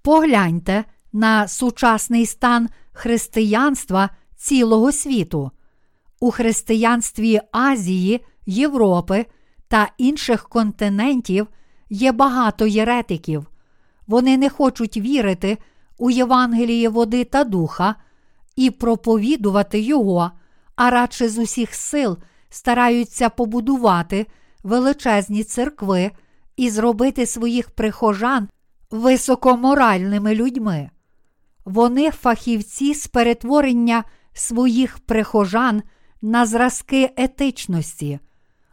Погляньте 0.03 0.85
на 1.13 1.49
сучасний 1.49 2.27
стан 2.27 2.69
християнства 2.93 4.11
цілого 4.37 4.93
світу. 4.93 5.51
У 6.21 6.31
християнстві 6.31 7.41
Азії, 7.53 8.25
Європи 8.47 9.27
та 9.69 9.89
інших 9.99 10.49
континентів 10.49 11.47
є 11.91 12.13
багато 12.13 12.67
єретиків. 12.67 13.47
Вони 14.07 14.37
не 14.37 14.51
хочуть 14.51 14.97
вірити 14.97 15.59
у 15.99 16.11
Євангеліє 16.11 16.89
води 16.89 17.25
та 17.25 17.45
духа 17.45 17.95
і 18.57 18.71
проповідувати 18.71 19.81
його, 19.81 20.31
а 20.77 20.91
радше 20.91 21.29
з 21.29 21.39
усіх 21.39 21.75
сил 21.75 22.19
стараються 22.51 23.29
побудувати 23.29 24.27
величезні 24.63 25.45
церкви 25.45 26.11
і 26.57 26.71
зробити 26.71 27.27
своїх 27.27 27.71
прихожан 27.71 28.49
високоморальними 28.91 30.35
людьми. 30.35 30.91
Вони 31.65 32.11
фахівці 32.11 32.95
з 32.95 33.07
перетворення 33.07 34.05
своїх 34.33 34.99
прихожан 34.99 35.83
на 36.23 36.47
зразки 36.47 37.11
етичності. 37.17 38.19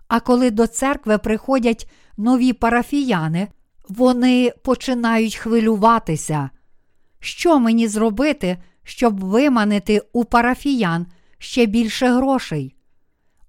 А 0.07 0.19
коли 0.19 0.51
до 0.51 0.67
церкви 0.67 1.17
приходять 1.17 1.91
нові 2.17 2.53
парафіяни, 2.53 3.47
вони 3.89 4.53
починають 4.63 5.35
хвилюватися. 5.35 6.49
Що 7.19 7.59
мені 7.59 7.87
зробити, 7.87 8.57
щоб 8.83 9.19
виманити 9.19 10.01
у 10.13 10.25
парафіян 10.25 11.05
ще 11.37 11.65
більше 11.65 12.07
грошей? 12.07 12.75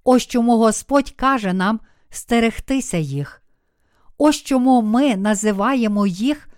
Ось 0.04 0.26
чому 0.26 0.56
Господь 0.56 1.10
каже 1.10 1.52
нам 1.52 1.80
стерегтися 2.10 2.96
їх. 2.96 3.42
Ось 4.18 4.36
чому 4.36 4.82
ми 4.82 5.16
називаємо 5.16 6.06
їх 6.06 6.48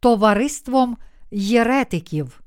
товариством 0.00 0.96
єретиків. 1.30 2.40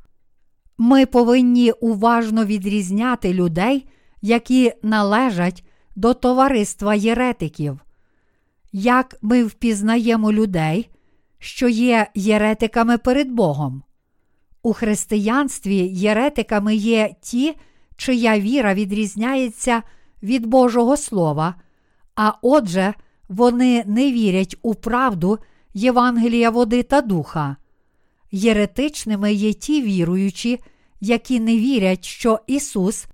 Ми 0.78 1.06
повинні 1.06 1.72
уважно 1.72 2.46
відрізняти 2.46 3.34
людей, 3.34 3.88
які 4.22 4.74
належать 4.84 5.64
до 5.96 6.14
товариства 6.14 6.96
єретиків. 6.96 7.80
Як 8.72 9.16
ми 9.22 9.44
впізнаємо 9.44 10.32
людей, 10.32 10.90
що 11.40 11.68
є 11.68 12.08
єретиками 12.16 12.98
перед 12.98 13.32
Богом? 13.32 13.84
У 14.64 14.74
християнстві 14.74 15.76
єретиками 15.88 16.76
є 16.76 17.16
ті, 17.22 17.58
чия 17.98 18.40
віра 18.40 18.74
відрізняється 18.74 19.84
від 20.24 20.46
Божого 20.46 20.98
Слова, 20.98 21.56
а 22.16 22.34
отже, 22.42 22.94
вони 23.30 23.84
не 23.86 24.12
вірять 24.12 24.56
у 24.62 24.76
правду 24.76 25.40
Євангелія 25.74 26.50
води 26.50 26.84
та 26.84 27.02
духа. 27.02 27.56
Єретичними 28.32 29.34
є 29.34 29.54
ті 29.54 29.82
віруючі, 29.82 30.60
які 31.02 31.40
не 31.40 31.58
вірять, 31.58 32.06
що 32.06 32.40
Ісус, 32.48 33.06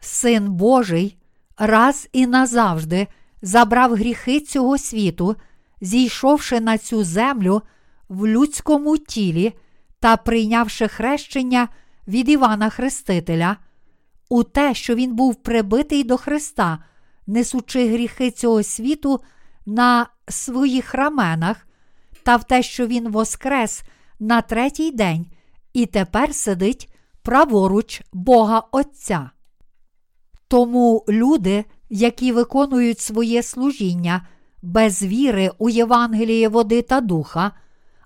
Син 0.00 0.52
Божий, 0.52 1.16
раз 1.58 2.08
і 2.12 2.26
назавжди 2.26 3.06
забрав 3.42 3.94
гріхи 3.94 4.40
цього 4.40 4.78
світу, 4.78 5.36
зійшовши 5.80 6.60
на 6.60 6.78
цю 6.78 7.04
землю 7.04 7.62
в 8.08 8.26
людському 8.26 8.98
тілі 8.98 9.52
та 10.04 10.16
прийнявши 10.16 10.88
хрещення 10.88 11.68
від 12.08 12.28
Івана 12.28 12.70
Хрестителя, 12.70 13.56
у 14.28 14.42
те, 14.42 14.74
що 14.74 14.94
Він 14.94 15.14
був 15.14 15.34
прибитий 15.34 16.04
до 16.04 16.16
Христа, 16.16 16.78
несучи 17.26 17.88
гріхи 17.88 18.30
цього 18.30 18.62
світу 18.62 19.20
на 19.66 20.06
своїх 20.28 20.94
раменах, 20.94 21.66
та 22.22 22.36
в 22.36 22.44
те, 22.44 22.62
що 22.62 22.86
Він 22.86 23.08
воскрес 23.08 23.82
на 24.20 24.42
третій 24.42 24.90
день 24.90 25.26
і 25.72 25.86
тепер 25.86 26.34
сидить 26.34 26.94
праворуч 27.22 28.02
Бога 28.12 28.62
Отця. 28.72 29.30
Тому 30.48 31.04
люди, 31.08 31.64
які 31.90 32.32
виконують 32.32 33.00
своє 33.00 33.42
служіння 33.42 34.26
без 34.62 35.02
віри 35.02 35.50
у 35.58 35.68
Євангеліє 35.68 36.48
води 36.48 36.82
та 36.82 37.00
духа, 37.00 37.52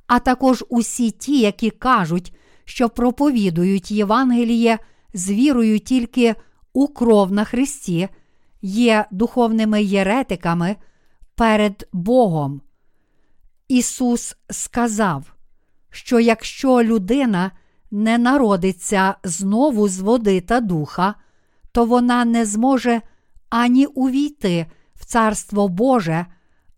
а 0.09 0.18
також 0.18 0.64
усі 0.68 1.11
ті, 1.11 1.40
які 1.40 1.70
кажуть, 1.70 2.34
що 2.64 2.88
проповідують 2.88 3.90
Євангеліє 3.90 4.78
з 5.14 5.30
вірою 5.30 5.78
тільки 5.78 6.34
у 6.72 6.88
кров 6.88 7.32
на 7.32 7.44
Христі, 7.44 8.09
є 8.62 9.04
духовними 9.11 9.82
єретиками 9.82 10.76
перед 11.34 11.88
Богом. 11.92 12.61
Ісус 13.68 14.36
сказав, 14.50 15.34
що 15.90 16.20
якщо 16.20 16.82
людина 16.82 17.50
не 17.90 18.18
народиться 18.18 19.14
знову 19.24 19.88
з 19.88 20.00
води 20.00 20.40
та 20.40 20.61
духа, 20.61 21.14
то 21.72 21.84
вона 21.84 22.24
не 22.24 22.44
зможе 22.44 23.02
ані 23.50 23.86
увійти 23.86 24.66
в 24.94 25.04
Царство 25.04 25.68
Боже, 25.68 26.26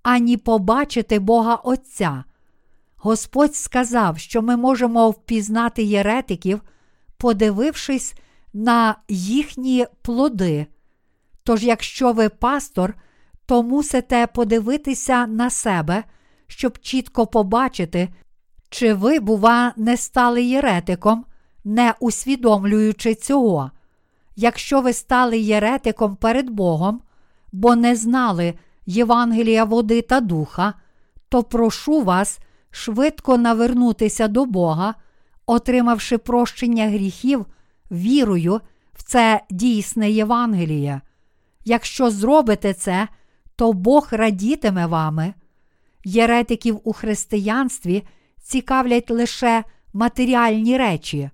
ані 0.03 0.37
побачити 0.37 1.19
Бога 1.19 1.55
Отця. 1.55 2.25
Господь 3.03 3.57
сказав, 3.57 4.19
що 4.19 4.43
ми 4.43 4.57
можемо 4.57 5.11
впізнати 5.11 5.83
єретиків, 5.83 6.61
подивившись 7.17 8.15
на 8.53 8.97
їхні 9.09 9.87
плоди. 10.03 10.67
Тож, 11.45 11.65
якщо 11.65 12.13
ви 12.13 12.29
пастор, 12.29 12.95
то 13.47 13.63
мусите 13.63 14.27
подивитися 14.27 15.27
на 15.27 15.51
себе, 15.51 16.05
щоб 16.47 16.79
чітко 16.79 17.27
побачити, 17.27 18.09
чи 18.71 18.95
ви, 18.95 19.21
бува, 19.21 19.73
не 19.77 19.97
стали 19.97 20.43
єретиком, 20.43 21.25
не 21.65 21.95
усвідомлюючи 22.01 23.15
цього. 23.15 23.71
Якщо 24.37 24.81
ви 24.81 24.93
стали 24.93 25.39
єретиком 25.39 26.17
перед 26.17 26.51
Богом, 26.51 27.01
бо 27.53 27.77
не 27.77 27.97
знали 27.97 28.55
Євангелія 28.87 29.65
води 29.65 30.03
та 30.03 30.21
духа, 30.21 30.75
то 31.29 31.43
прошу 31.43 32.03
вас 32.03 32.39
швидко 32.71 33.39
навернутися 33.39 34.29
до 34.29 34.45
Бога, 34.47 34.95
отримавши 35.47 36.19
прощення 36.19 36.89
гріхів 36.89 37.47
вірою 37.91 38.61
в 38.93 39.03
це 39.03 39.41
дійсне 39.51 40.11
Євангеліє. 40.11 41.01
Якщо 41.65 42.11
зробите 42.11 42.75
це, 42.75 43.09
то 43.57 43.73
Бог 43.73 44.09
радітиме 44.11 44.87
вами. 44.87 45.35
Єретиків 46.05 46.81
у 46.85 46.93
християнстві 46.93 48.07
цікавлять 48.43 49.11
лише 49.11 49.65
матеріальні 49.93 50.79
речі. 50.79 51.31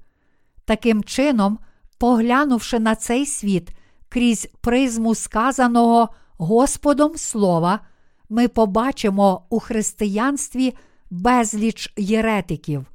Таким 0.65 1.05
чином, 1.05 1.59
поглянувши 1.99 2.79
на 2.79 2.95
цей 2.95 3.27
світ 3.27 3.71
крізь 4.09 4.49
призму 4.61 5.15
сказаного 5.15 6.09
Господом 6.39 7.17
Слова, 7.17 7.81
ми 8.29 8.49
побачимо 8.49 9.47
у 9.49 9.61
християнстві 9.61 10.75
безліч 11.11 11.93
єретиків. 11.97 12.87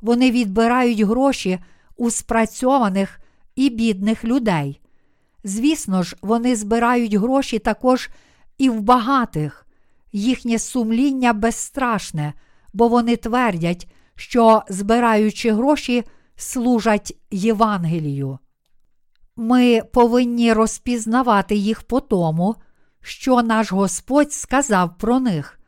Вони 0.00 0.30
відбирають 0.30 1.00
гроші 1.00 1.58
у 1.96 2.10
спрацьованих 2.10 3.20
і 3.56 3.70
бідних 3.70 4.24
людей. 4.24 4.80
Звісно 5.44 6.02
ж, 6.02 6.16
вони 6.22 6.56
збирають 6.56 7.14
гроші 7.14 7.58
також 7.58 8.10
і 8.58 8.70
в 8.70 8.80
багатих. 8.80 9.66
Їхнє 10.12 10.58
сумління 10.58 11.32
безстрашне, 11.32 12.32
бо 12.72 12.88
вони 12.88 13.16
твердять, 13.16 13.88
що, 14.14 14.62
збираючи 14.68 15.52
гроші, 15.52 16.04
служать 16.36 17.16
Євангелію. 17.30 18.38
Ми 19.36 19.82
повинні 19.92 20.52
розпізнавати 20.52 21.54
їх 21.54 21.82
по 21.82 22.00
тому, 22.00 22.56
що 23.00 23.42
наш 23.42 23.72
Господь 23.72 24.32
сказав 24.32 24.98
про 24.98 25.20
них. 25.20 25.58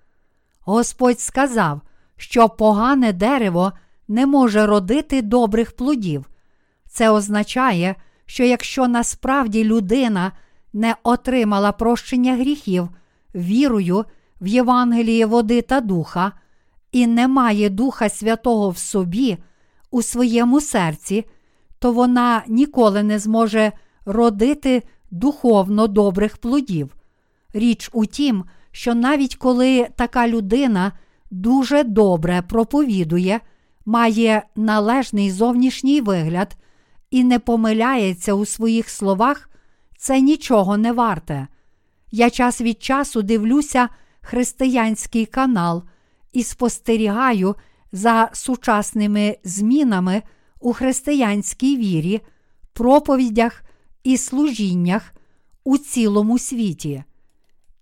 Господь 0.65 1.21
сказав, 1.21 1.81
що 2.17 2.49
погане 2.49 3.13
дерево 3.13 3.73
не 4.09 4.27
може 4.27 4.67
родити 4.67 5.23
добрих 5.23 5.73
плодів. 5.73 6.31
Це 6.89 7.11
означає, 7.11 7.95
що 8.27 8.45
якщо 8.45 8.89
насправді 8.89 9.65
людина 9.65 10.33
не 10.73 10.97
отримала 11.03 11.73
прощення 11.73 12.37
гріхів 12.37 12.89
вірою 13.35 14.05
в 14.41 14.47
Євангеліє 14.47 15.27
води 15.27 15.63
та 15.63 15.81
духа, 15.81 16.33
і 16.93 17.07
не 17.07 17.29
має 17.29 17.71
Духа 17.71 18.09
Святого 18.09 18.71
в 18.71 18.79
собі, 18.79 19.39
у 19.91 20.03
своєму 20.03 20.61
серці, 20.61 21.25
то 21.79 21.93
вона 21.93 22.43
ніколи 22.49 23.03
не 23.03 23.19
зможе 23.19 23.73
родити 24.05 24.83
духовно 25.11 25.87
добрих 25.87 26.37
плодів. 26.37 26.95
Річ 27.53 27.91
у 27.93 28.07
тім, 28.07 28.45
що 28.75 28.95
навіть 28.95 29.37
коли 29.37 29.89
така 29.97 30.29
людина 30.29 30.93
дуже 31.31 31.85
добре 31.85 32.43
проповідує, 32.49 33.41
має 33.87 34.43
належний 34.57 35.31
зовнішній 35.31 36.01
вигляд 36.01 36.57
і 37.11 37.25
не 37.25 37.39
помиляється 37.39 38.35
у 38.35 38.47
своїх 38.47 38.91
словах, 38.91 39.51
це 39.99 40.21
нічого 40.21 40.77
не 40.77 40.93
варте. 40.93 41.47
Я 42.11 42.31
час 42.31 42.61
від 42.61 42.83
часу 42.83 43.23
дивлюся 43.23 43.89
християнський 44.21 45.27
канал 45.27 45.83
і 46.33 46.43
спостерігаю 46.43 47.55
за 47.93 48.31
сучасними 48.33 49.37
змінами 49.45 50.23
у 50.61 50.73
християнській 50.73 51.77
вірі, 51.77 52.21
проповідях 52.73 53.63
і 54.05 54.17
служіннях 54.17 55.15
у 55.65 55.79
цілому 55.79 56.39
світі. 56.39 57.05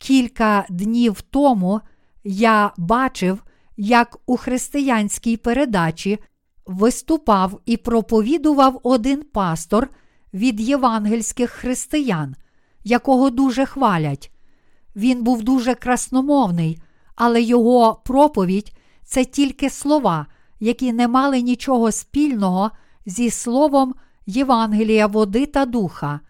Кілька 0.03 0.67
днів 0.69 1.21
тому 1.21 1.81
я 2.25 2.73
бачив, 2.77 3.43
як 3.77 4.19
у 4.27 4.37
християнській 4.37 5.37
передачі 5.37 6.19
виступав 6.67 7.61
і 7.67 7.77
проповідував 7.77 8.81
один 8.83 9.23
пастор 9.23 9.91
від 10.35 10.61
євангельських 10.61 11.51
християн, 11.51 12.37
якого 12.85 13.31
дуже 13.31 13.67
хвалять. 13.67 14.33
Він 14.97 15.23
був 15.23 15.43
дуже 15.43 15.75
красномовний, 15.75 16.83
але 17.15 17.43
його 17.43 18.03
проповідь 18.05 18.73
це 19.05 19.25
тільки 19.25 19.71
слова, 19.71 20.27
які 20.61 20.93
не 20.93 21.09
мали 21.09 21.43
нічого 21.43 21.93
спільного 21.93 22.71
зі 23.07 23.31
словом 23.31 23.95
Євангелія 24.27 25.07
води 25.07 25.47
та 25.47 25.67
духа. 25.67 26.21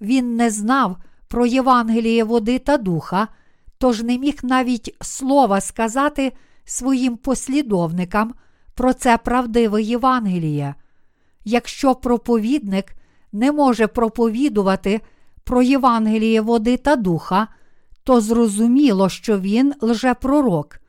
Він 0.00 0.36
не 0.36 0.50
знав 0.50 0.96
про 1.34 1.46
Євангеліє 1.46 2.24
води 2.24 2.58
та 2.58 2.76
духа, 2.76 3.28
тож 3.78 4.02
не 4.02 4.18
міг 4.18 4.34
навіть 4.42 4.96
слова 5.00 5.60
сказати 5.60 6.32
своїм 6.64 7.16
послідовникам 7.16 8.34
про 8.74 8.92
це 8.92 9.18
правдиве 9.18 9.82
Євангеліє. 9.82 10.74
Якщо 11.44 11.94
проповідник 11.94 12.94
не 13.32 13.52
може 13.52 13.86
проповідувати 13.86 15.00
про 15.44 15.62
Євангеліє 15.62 16.40
води 16.40 16.76
та 16.76 16.96
духа, 16.96 17.48
то 18.04 18.20
зрозуміло, 18.20 19.08
що 19.08 19.38
він 19.38 19.74
лжепророк. 19.80 20.80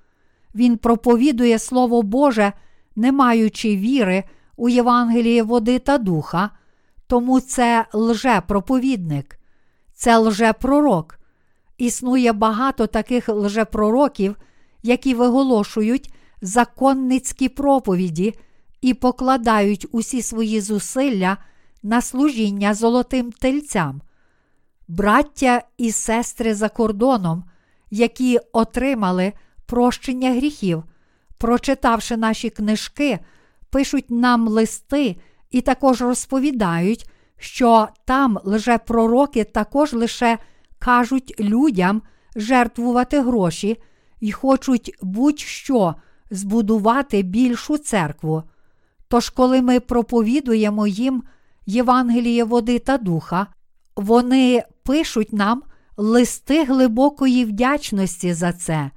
Він 0.55 0.77
проповідує 0.77 1.59
Слово 1.59 2.01
Боже, 2.01 2.53
не 2.95 3.11
маючи 3.11 3.75
віри 3.75 4.23
у 4.57 4.69
Євангеліє 4.69 5.43
води 5.43 5.79
та 5.79 5.97
духа, 5.97 6.49
тому 7.07 7.39
це 7.39 7.85
лжепроповідник, 7.93 9.39
це 10.05 10.17
лжепророк. 10.17 11.19
Існує 11.77 12.33
багато 12.33 12.87
таких 12.87 13.29
лжепророків, 13.29 14.35
які 14.83 15.13
виголошують 15.13 16.13
законницькі 16.41 17.49
проповіді 17.49 18.33
і 18.81 18.93
покладають 18.93 19.87
усі 19.91 20.21
свої 20.21 20.61
зусилля 20.61 21.37
на 21.83 22.01
служіння 22.01 22.73
золотим 22.73 23.31
тельцям. 23.31 24.01
Браття 24.87 25.61
і 25.77 25.91
сестри 25.91 26.55
за 26.55 26.69
кордоном, 26.69 27.43
які 27.91 28.39
отримали 28.53 29.33
прощення 29.65 30.33
гріхів, 30.33 30.83
прочитавши 31.37 32.17
наші 32.17 32.49
книжки, 32.49 33.19
пишуть 33.69 34.11
нам 34.11 34.47
листи 34.47 35.15
і 35.51 35.61
також 35.61 36.01
розповідають, 36.01 37.09
що 37.45 37.87
там 38.05 38.39
лжепророки 38.43 39.43
також 39.43 39.93
лише 39.93 40.37
кажуть 40.79 41.35
людям 41.39 42.01
жертвувати 42.35 43.21
гроші 43.21 43.77
і 44.19 44.31
хочуть 44.31 44.95
будь-що 45.01 45.95
збудувати 46.31 47.21
більшу 47.21 47.77
церкву. 47.77 48.43
Тож, 49.07 49.29
коли 49.29 49.61
ми 49.61 49.79
проповідуємо 49.79 50.87
їм 50.87 51.23
Євангеліє 51.65 52.43
води 52.43 52.79
та 52.79 52.97
духа, 52.97 53.47
вони 53.95 54.63
пишуть 54.83 55.33
нам 55.33 55.63
листи 55.97 56.63
глибокої 56.63 57.45
вдячності 57.45 58.33
за 58.33 58.53
це. 58.53 58.91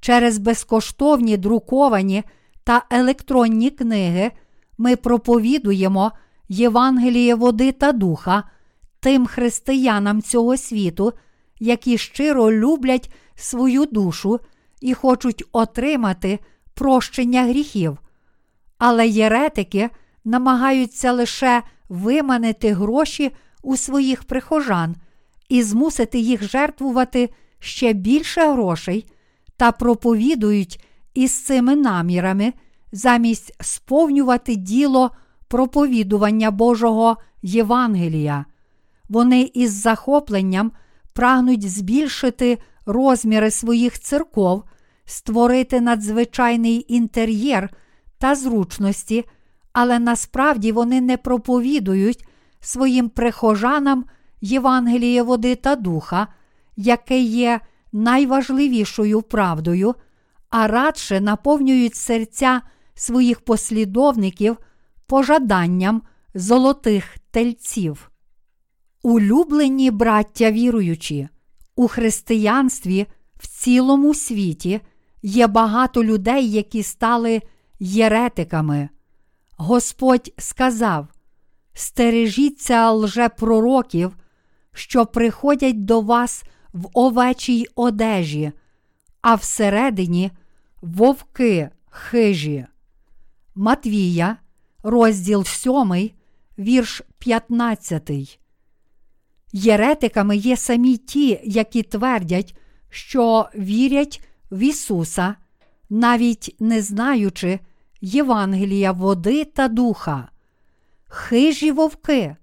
Через 0.00 0.38
безкоштовні 0.38 1.36
друковані 1.36 2.22
та 2.64 2.84
електронні 2.90 3.70
книги 3.70 4.30
ми 4.78 4.96
проповідуємо 4.96 6.12
Євангеліє 6.54 7.34
води 7.34 7.72
та 7.72 7.92
духа 7.92 8.44
тим 9.00 9.26
християнам 9.26 10.22
цього 10.22 10.56
світу, 10.56 11.12
які 11.60 11.98
щиро 11.98 12.52
люблять 12.52 13.12
свою 13.34 13.86
душу 13.86 14.40
і 14.80 14.94
хочуть 14.94 15.44
отримати 15.52 16.38
прощення 16.74 17.42
гріхів. 17.42 17.98
Але 18.78 19.08
єретики 19.08 19.90
намагаються 20.24 21.12
лише 21.12 21.62
виманити 21.88 22.72
гроші 22.72 23.30
у 23.62 23.76
своїх 23.76 24.24
прихожан 24.24 24.96
і 25.48 25.62
змусити 25.62 26.18
їх 26.18 26.50
жертвувати 26.50 27.30
ще 27.58 27.92
більше 27.92 28.52
грошей 28.52 29.06
та 29.56 29.72
проповідують 29.72 30.84
із 31.14 31.44
цими 31.44 31.76
намірами, 31.76 32.52
замість 32.92 33.54
сповнювати 33.60 34.56
діло 34.56 35.10
проповідування 35.48 36.50
Божого 36.50 37.16
Євангелія. 37.42 38.44
Вони 39.08 39.50
із 39.54 39.72
захопленням 39.72 40.72
прагнуть 41.12 41.70
збільшити 41.70 42.58
розміри 42.86 43.50
своїх 43.50 44.00
церков, 44.00 44.64
створити 45.04 45.80
надзвичайний 45.80 46.86
інтер'єр 46.88 47.70
та 48.18 48.34
зручності, 48.34 49.24
але 49.72 49.98
насправді 49.98 50.72
вони 50.72 51.00
не 51.00 51.16
проповідують 51.16 52.26
своїм 52.60 53.08
прихожанам 53.08 54.04
Євангеліє 54.40 55.22
води 55.22 55.54
та 55.54 55.76
духа, 55.76 56.28
яке 56.76 57.18
є 57.18 57.60
найважливішою 57.92 59.22
правдою, 59.22 59.94
а 60.50 60.66
радше 60.66 61.20
наповнюють 61.20 61.94
серця 61.94 62.60
своїх 62.94 63.40
послідовників 63.40 64.56
пожаданням 65.06 66.02
золотих 66.34 67.16
тельців. 67.30 68.10
Улюблені 69.02 69.90
браття 69.90 70.50
віруючі, 70.50 71.28
у 71.76 71.88
християнстві 71.88 73.06
в 73.36 73.46
цілому 73.46 74.14
світі 74.14 74.80
є 75.22 75.46
багато 75.46 76.04
людей, 76.04 76.50
які 76.50 76.82
стали 76.82 77.42
єретиками. 77.78 78.88
Господь 79.56 80.32
сказав: 80.38 81.08
Стережіться 81.74 82.90
лжепророків, 82.90 84.16
що 84.72 85.06
приходять 85.06 85.84
до 85.84 86.00
вас 86.00 86.44
в 86.72 86.88
овечій 86.92 87.66
одежі, 87.74 88.52
а 89.20 89.34
всередині 89.34 90.30
вовки 90.82 91.70
хижі. 91.90 92.66
Матвія, 93.54 94.36
розділ 94.84 95.44
7, 95.44 96.10
вірш 96.58 97.02
15. 97.18 98.38
Єретиками 99.52 100.36
є 100.36 100.56
самі 100.56 100.96
ті, 100.96 101.40
які 101.44 101.82
твердять, 101.82 102.56
що 102.90 103.48
вірять 103.54 104.20
в 104.50 104.58
Ісуса, 104.58 105.34
навіть 105.90 106.56
не 106.60 106.82
знаючи 106.82 107.58
Євангелія 108.00 108.92
води 108.92 109.44
та 109.44 109.68
духа. 109.68 110.28
Хижі 111.08 111.72
вовки. 111.72 112.36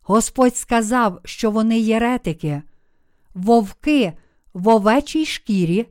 Господь 0.00 0.56
сказав, 0.56 1.20
що 1.24 1.50
вони 1.50 1.80
єретики, 1.80 2.62
вовки 3.34 4.12
в 4.54 4.68
овечій 4.68 5.26
шкірі, 5.26 5.86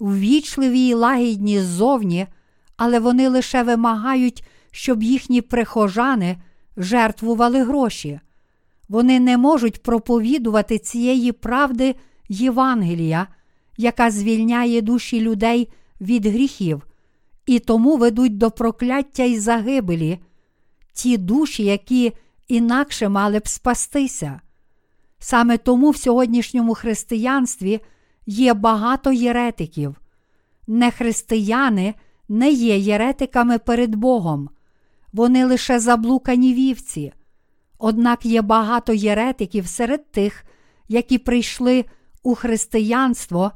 ввічливі 0.00 0.80
й 0.80 0.94
лагідні 0.94 1.60
ззовні, 1.60 2.26
але 2.76 2.98
вони 2.98 3.28
лише 3.28 3.62
вимагають, 3.62 4.44
щоб 4.72 5.02
їхні 5.02 5.40
прихожани 5.40 6.36
жертвували 6.76 7.62
гроші. 7.62 8.20
Вони 8.88 9.20
не 9.20 9.38
можуть 9.38 9.82
проповідувати 9.82 10.78
цієї 10.78 11.32
правди 11.32 11.94
Євангелія, 12.28 13.26
яка 13.76 14.10
звільняє 14.10 14.80
душі 14.80 15.20
людей 15.20 15.68
від 16.00 16.26
гріхів, 16.26 16.86
і 17.46 17.58
тому 17.58 17.96
ведуть 17.96 18.38
до 18.38 18.50
прокляття 18.50 19.24
і 19.24 19.38
загибелі 19.38 20.18
ті 20.92 21.16
душі, 21.16 21.64
які 21.64 22.12
інакше 22.48 23.08
мали 23.08 23.38
б 23.38 23.48
спастися. 23.48 24.40
Саме 25.18 25.58
тому 25.58 25.90
в 25.90 25.96
сьогоднішньому 25.96 26.74
християнстві 26.74 27.80
є 28.26 28.54
багато 28.54 29.12
єретиків. 29.12 29.96
Нехристияни 30.66 31.94
не 32.28 32.50
є 32.50 32.78
єретиками 32.78 33.58
перед 33.58 33.94
Богом, 33.94 34.50
вони 35.12 35.44
лише 35.44 35.80
заблукані 35.80 36.54
вівці. 36.54 37.12
Однак 37.78 38.26
є 38.26 38.42
багато 38.42 38.92
єретиків 38.92 39.66
серед 39.66 40.12
тих, 40.12 40.44
які 40.88 41.18
прийшли 41.18 41.84
у 42.22 42.34
християнство, 42.34 43.52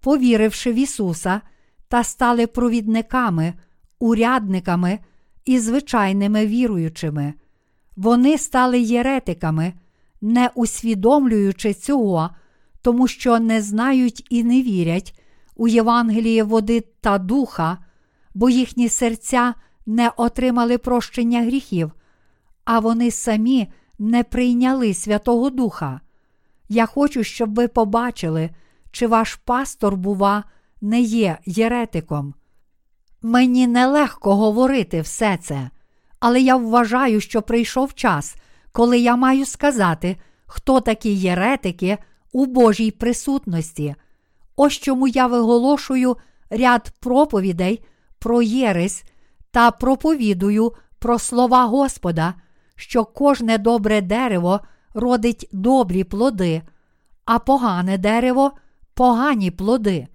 повіривши 0.00 0.72
в 0.72 0.74
Ісуса 0.74 1.40
та 1.88 2.04
стали 2.04 2.46
провідниками, 2.46 3.54
урядниками 3.98 4.98
і 5.44 5.58
звичайними 5.58 6.46
віруючими. 6.46 7.34
Вони 7.96 8.38
стали 8.38 8.80
єретиками, 8.80 9.72
не 10.20 10.50
усвідомлюючи 10.54 11.74
цього, 11.74 12.30
тому 12.82 13.08
що 13.08 13.38
не 13.38 13.62
знають 13.62 14.26
і 14.30 14.44
не 14.44 14.62
вірять 14.62 15.20
у 15.56 15.68
Євангеліє 15.68 16.42
води 16.42 16.80
та 17.00 17.18
духа, 17.18 17.78
бо 18.34 18.50
їхні 18.50 18.88
серця 18.88 19.54
не 19.88 20.10
отримали 20.16 20.78
прощення 20.78 21.42
гріхів, 21.42 21.92
а 22.64 22.78
вони 22.78 23.10
самі 23.10 23.68
не 23.98 24.24
прийняли 24.24 24.94
Святого 24.94 25.50
Духа. 25.50 26.00
Я 26.68 26.86
хочу, 26.86 27.24
щоб 27.24 27.54
ви 27.54 27.68
побачили, 27.68 28.50
чи 28.90 29.06
ваш 29.06 29.34
пастор, 29.34 29.96
бува, 29.96 30.44
не 30.80 31.00
є 31.00 31.38
єретиком. 31.46 32.34
Мені 33.22 33.66
нелегко 33.66 34.36
говорити 34.36 35.00
все 35.00 35.36
це, 35.36 35.70
але 36.20 36.40
я 36.40 36.56
вважаю, 36.56 37.20
що 37.20 37.42
прийшов 37.42 37.94
час, 37.94 38.36
коли 38.72 38.98
я 38.98 39.16
маю 39.16 39.46
сказати, 39.46 40.16
хто 40.46 40.80
такі 40.80 41.14
єретики 41.14 41.98
у 42.32 42.46
Божій 42.46 42.90
присутності. 42.90 43.94
Ось 44.56 44.72
чому 44.72 45.08
я 45.08 45.26
виголошую 45.26 46.16
ряд 46.50 46.92
проповідей 47.00 47.84
про 48.18 48.42
єресь 48.42 49.04
та 49.58 49.70
проповідую 49.70 50.72
про 50.98 51.18
слова 51.18 51.64
Господа, 51.64 52.34
що 52.76 53.04
кожне 53.04 53.58
добре 53.58 54.00
дерево 54.00 54.60
родить 54.94 55.48
добрі 55.52 56.04
плоди, 56.04 56.62
а 57.24 57.38
погане 57.38 57.98
дерево 57.98 58.52
погані 58.94 59.50
плоди. 59.50 60.06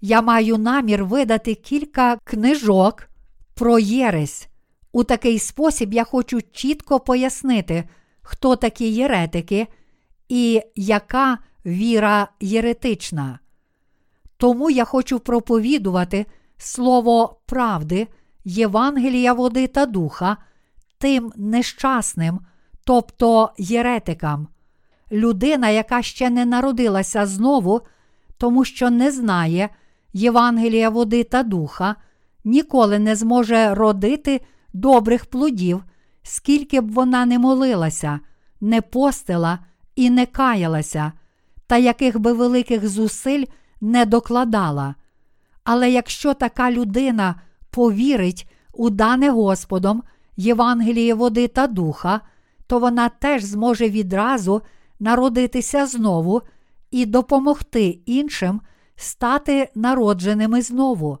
Я 0.00 0.22
маю 0.22 0.58
намір 0.58 1.04
видати 1.04 1.54
кілька 1.54 2.16
книжок 2.24 3.08
про 3.54 3.78
єресь. 3.78 4.48
У 4.92 5.04
такий 5.04 5.38
спосіб 5.38 5.94
я 5.94 6.04
хочу 6.04 6.40
чітко 6.52 7.00
пояснити, 7.00 7.88
хто 8.22 8.56
такі 8.56 8.92
єретики 8.92 9.66
і 10.28 10.62
яка 10.76 11.38
віра 11.66 12.28
єретична. 12.40 13.38
Тому 14.36 14.70
я 14.70 14.84
хочу 14.84 15.18
проповідувати 15.18 16.26
слово 16.56 17.40
правди, 17.46 18.08
Євангелія 18.44 19.32
води 19.32 19.66
та 19.66 19.86
духа 19.86 20.36
тим 20.98 21.32
нещасним, 21.36 22.40
тобто 22.84 23.50
єретикам. 23.58 24.48
Людина, 25.12 25.68
яка 25.68 26.02
ще 26.02 26.30
не 26.30 26.44
народилася 26.44 27.26
знову, 27.26 27.80
тому 28.38 28.64
що 28.64 28.90
не 28.90 29.10
знає 29.10 29.68
Євангелія 30.12 30.90
води 30.90 31.24
та 31.24 31.42
духа, 31.42 31.96
ніколи 32.44 32.98
не 32.98 33.16
зможе 33.16 33.74
родити 33.74 34.40
добрих 34.72 35.26
плодів, 35.26 35.84
скільки 36.22 36.80
б 36.80 36.92
вона 36.92 37.26
не 37.26 37.38
молилася, 37.38 38.20
не 38.60 38.80
постила 38.80 39.58
і 39.96 40.10
не 40.10 40.26
каялася, 40.26 41.12
та 41.66 41.76
яких 41.76 42.18
би 42.18 42.32
великих 42.32 42.88
зусиль 42.88 43.44
не 43.80 44.06
докладала. 44.06 44.94
Але 45.64 45.90
якщо 45.90 46.34
така 46.34 46.70
людина 46.70 47.34
повірить 47.72 48.48
у 48.72 48.90
дане 48.90 49.30
Господом 49.30 50.02
Євангеліє 50.36 51.14
води 51.14 51.48
та 51.48 51.66
духа, 51.66 52.20
то 52.66 52.78
вона 52.78 53.08
теж 53.08 53.44
зможе 53.44 53.88
відразу 53.88 54.62
народитися 55.00 55.86
знову 55.86 56.42
і 56.90 57.06
допомогти 57.06 57.98
іншим 58.06 58.60
стати 58.96 59.70
народженими 59.74 60.62
знову. 60.62 61.18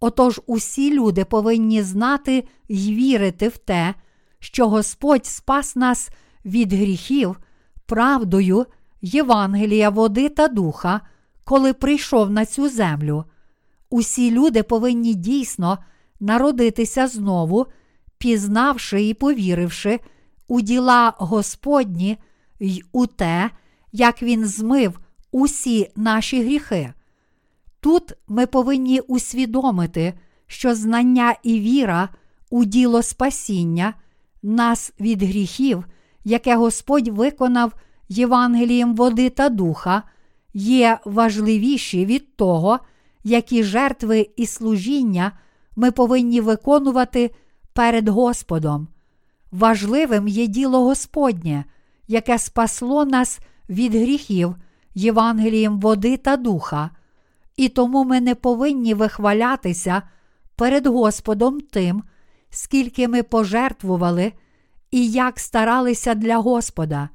Отож 0.00 0.40
усі 0.46 0.94
люди 0.94 1.24
повинні 1.24 1.82
знати 1.82 2.44
й 2.68 2.94
вірити 2.94 3.48
в 3.48 3.56
те, 3.58 3.94
що 4.38 4.68
Господь 4.68 5.26
спас 5.26 5.76
нас 5.76 6.10
від 6.44 6.72
гріхів, 6.72 7.36
правдою 7.86 8.66
Євангелія 9.02 9.90
води 9.90 10.28
та 10.28 10.48
духа, 10.48 11.00
коли 11.44 11.72
прийшов 11.72 12.30
на 12.30 12.46
цю 12.46 12.68
землю. 12.68 13.24
Усі 13.90 14.30
люди 14.30 14.62
повинні 14.62 15.14
дійсно 15.14 15.78
народитися 16.20 17.06
знову, 17.06 17.66
пізнавши 18.18 19.08
і 19.08 19.14
повіривши 19.14 20.00
у 20.48 20.60
діла 20.60 21.14
Господні 21.18 22.18
й 22.60 22.84
у 22.92 23.06
те, 23.06 23.50
як 23.92 24.22
Він 24.22 24.44
змив 24.46 25.00
усі 25.32 25.90
наші 25.96 26.42
гріхи. 26.42 26.92
Тут 27.80 28.12
ми 28.28 28.46
повинні 28.46 29.00
усвідомити, 29.00 30.14
що 30.46 30.74
знання 30.74 31.34
і 31.42 31.60
віра 31.60 32.08
у 32.50 32.64
діло 32.64 33.02
спасіння 33.02 33.94
нас 34.42 34.92
від 35.00 35.22
гріхів, 35.22 35.84
яке 36.24 36.56
Господь 36.56 37.08
виконав 37.08 37.72
Євангелієм 38.08 38.94
води 38.94 39.30
та 39.30 39.48
духа, 39.48 40.02
є 40.54 40.98
важливіші 41.04 42.06
від 42.06 42.36
того, 42.36 42.78
які 43.24 43.62
жертви 43.62 44.30
і 44.36 44.46
служіння 44.46 45.32
ми 45.76 45.90
повинні 45.90 46.40
виконувати 46.40 47.30
перед 47.72 48.08
Господом. 48.08 48.88
Важливим 49.52 50.28
є 50.28 50.46
діло 50.46 50.84
Господнє, 50.84 51.64
яке 52.08 52.38
спасло 52.38 53.04
нас 53.04 53.40
від 53.68 53.94
гріхів 53.94 54.54
Євангелієм 54.94 55.80
води 55.80 56.16
та 56.16 56.36
духа, 56.36 56.90
і 57.56 57.68
тому 57.68 58.04
ми 58.04 58.20
не 58.20 58.34
повинні 58.34 58.94
вихвалятися 58.94 60.02
перед 60.56 60.86
Господом 60.86 61.60
тим, 61.60 62.02
скільки 62.50 63.08
ми 63.08 63.22
пожертвували 63.22 64.32
і 64.90 65.10
як 65.10 65.40
старалися 65.40 66.14
для 66.14 66.36
Господа. 66.36 67.08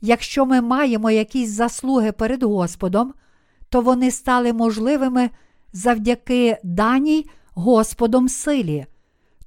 Якщо 0.00 0.46
ми 0.46 0.60
маємо 0.60 1.10
якісь 1.10 1.50
заслуги 1.50 2.12
перед 2.12 2.42
Господом, 2.42 3.14
то 3.74 3.80
вони 3.80 4.10
стали 4.10 4.52
можливими 4.52 5.30
завдяки 5.72 6.58
даній 6.64 7.26
Господом 7.54 8.28
силі. 8.28 8.86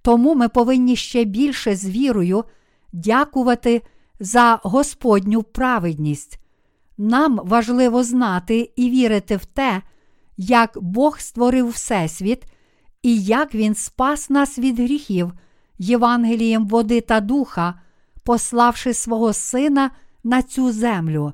Тому 0.02 0.36
ми 0.36 0.50
повинні 0.50 0.96
ще 0.96 1.24
більше 1.24 1.76
з 1.76 1.90
вірою 1.90 2.44
дякувати 2.94 3.82
за 4.20 4.60
Господню 4.64 5.44
праведність. 5.44 6.40
Нам 6.98 7.40
важливо 7.44 8.04
знати 8.04 8.72
і 8.76 8.90
вірити 8.90 9.36
в 9.36 9.46
те, 9.46 9.82
як 10.38 10.78
Бог 10.82 11.20
створив 11.20 11.70
Всесвіт 11.70 12.44
і 13.02 13.24
як 13.24 13.56
Він 13.56 13.76
спас 13.76 14.30
нас 14.30 14.60
від 14.60 14.80
гріхів 14.80 15.32
Євангелієм 15.78 16.68
води 16.68 17.02
та 17.02 17.20
духа, 17.20 17.80
пославши 18.24 18.94
свого 18.94 19.34
Сина 19.34 19.92
на 20.24 20.42
цю 20.42 20.72
землю. 20.72 21.34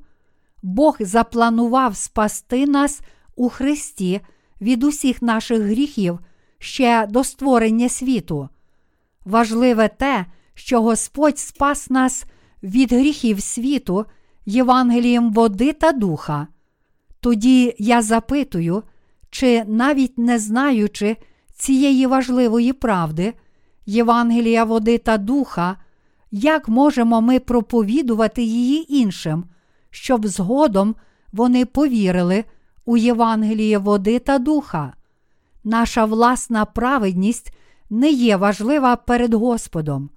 Бог 0.63 0.97
запланував 0.99 1.95
спасти 1.95 2.65
нас 2.65 3.01
у 3.35 3.49
Христі 3.49 4.21
від 4.61 4.83
усіх 4.83 5.21
наших 5.21 5.61
гріхів 5.61 6.19
ще 6.59 7.07
до 7.09 7.23
створення 7.23 7.89
світу. 7.89 8.49
Важливе 9.25 9.87
те, 9.87 10.25
що 10.53 10.81
Господь 10.81 11.39
спас 11.39 11.89
нас 11.89 12.25
від 12.63 12.93
гріхів 12.93 13.41
світу 13.41 14.05
Євангелієм 14.45 15.33
води 15.33 15.73
та 15.73 15.91
духа. 15.91 16.47
Тоді 17.19 17.75
я 17.79 18.01
запитую, 18.01 18.83
чи 19.29 19.63
навіть 19.67 20.17
не 20.17 20.39
знаючи 20.39 21.17
цієї 21.55 22.07
важливої 22.07 22.73
правди, 22.73 23.33
Євангелія 23.85 24.63
води 24.63 24.97
та 24.97 25.17
духа, 25.17 25.77
як 26.31 26.67
можемо 26.67 27.21
ми 27.21 27.39
проповідувати 27.39 28.43
її 28.43 28.95
іншим, 28.95 29.43
щоб 29.93 30.27
згодом 30.27 30.95
вони 31.31 31.65
повірили 31.65 32.43
у 32.85 32.97
Євангеліє 32.97 33.77
води 33.77 34.19
та 34.19 34.39
духа? 34.39 34.93
Наша 35.63 36.05
власна 36.05 36.65
праведність 36.65 37.53
не 37.89 38.11
є 38.11 38.37
важлива 38.37 38.95
перед 38.95 39.33
Господом. 39.33 40.09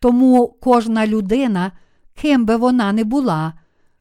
Тому 0.00 0.56
кожна 0.60 1.06
людина, 1.06 1.72
ким 2.14 2.44
би 2.44 2.56
вона 2.56 2.92
не 2.92 3.04
була, 3.04 3.52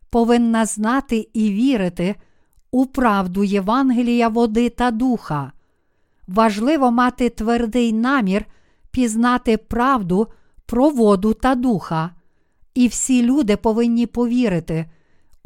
повинна 0.10 0.66
знати 0.66 1.30
і 1.34 1.52
вірити 1.52 2.16
у 2.72 2.86
правду 2.86 3.44
Євангелія 3.44 4.28
води 4.28 4.70
та 4.70 4.92
духа. 4.92 5.52
Важливо 6.28 6.92
мати 6.92 7.30
твердий 7.30 7.94
намір 7.94 8.46
пізнати 8.92 9.58
правду 9.58 10.28
про 10.66 10.90
воду 10.90 11.34
та 11.34 11.56
духа, 11.56 12.10
і 12.74 12.88
всі 12.88 13.24
люди 13.24 13.58
повинні 13.58 14.06
повірити 14.06 14.86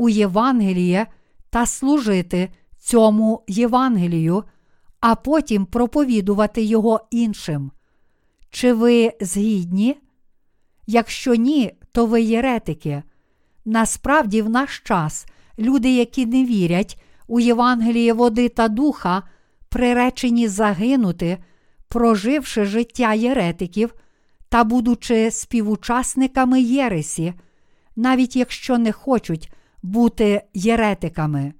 у 0.01 0.09
Євангеліє 0.09 1.07
та 1.49 1.65
служити 1.65 2.49
цьому 2.79 3.43
Євангелію, 3.47 4.43
а 4.99 5.15
потім 5.15 5.65
проповідувати 5.65 6.63
його 6.63 7.07
іншим. 7.11 7.71
Чи 8.49 8.73
ви 8.73 9.13
згідні? 9.21 9.97
Якщо 10.87 11.35
ні, 11.35 11.71
то 11.91 12.05
ви 12.05 12.21
єретики. 12.21 13.03
Насправді, 13.65 14.41
в 14.41 14.49
наш 14.49 14.79
час 14.79 15.25
люди, 15.59 15.95
які 15.95 16.25
не 16.25 16.45
вірять 16.45 17.01
у 17.27 17.39
Євангеліє 17.39 18.13
води 18.13 18.49
та 18.49 18.67
духа, 18.67 19.23
приречені 19.69 20.47
загинути, 20.47 21.37
проживши 21.87 22.65
життя 22.65 23.13
єретиків 23.13 23.93
та 24.49 24.63
будучи 24.63 25.31
співучасниками 25.31 26.61
Єресі, 26.61 27.33
навіть 27.95 28.35
якщо 28.35 28.77
не 28.77 28.91
хочуть 28.91 29.51
бути 29.83 30.41
єретиками. 30.53 31.53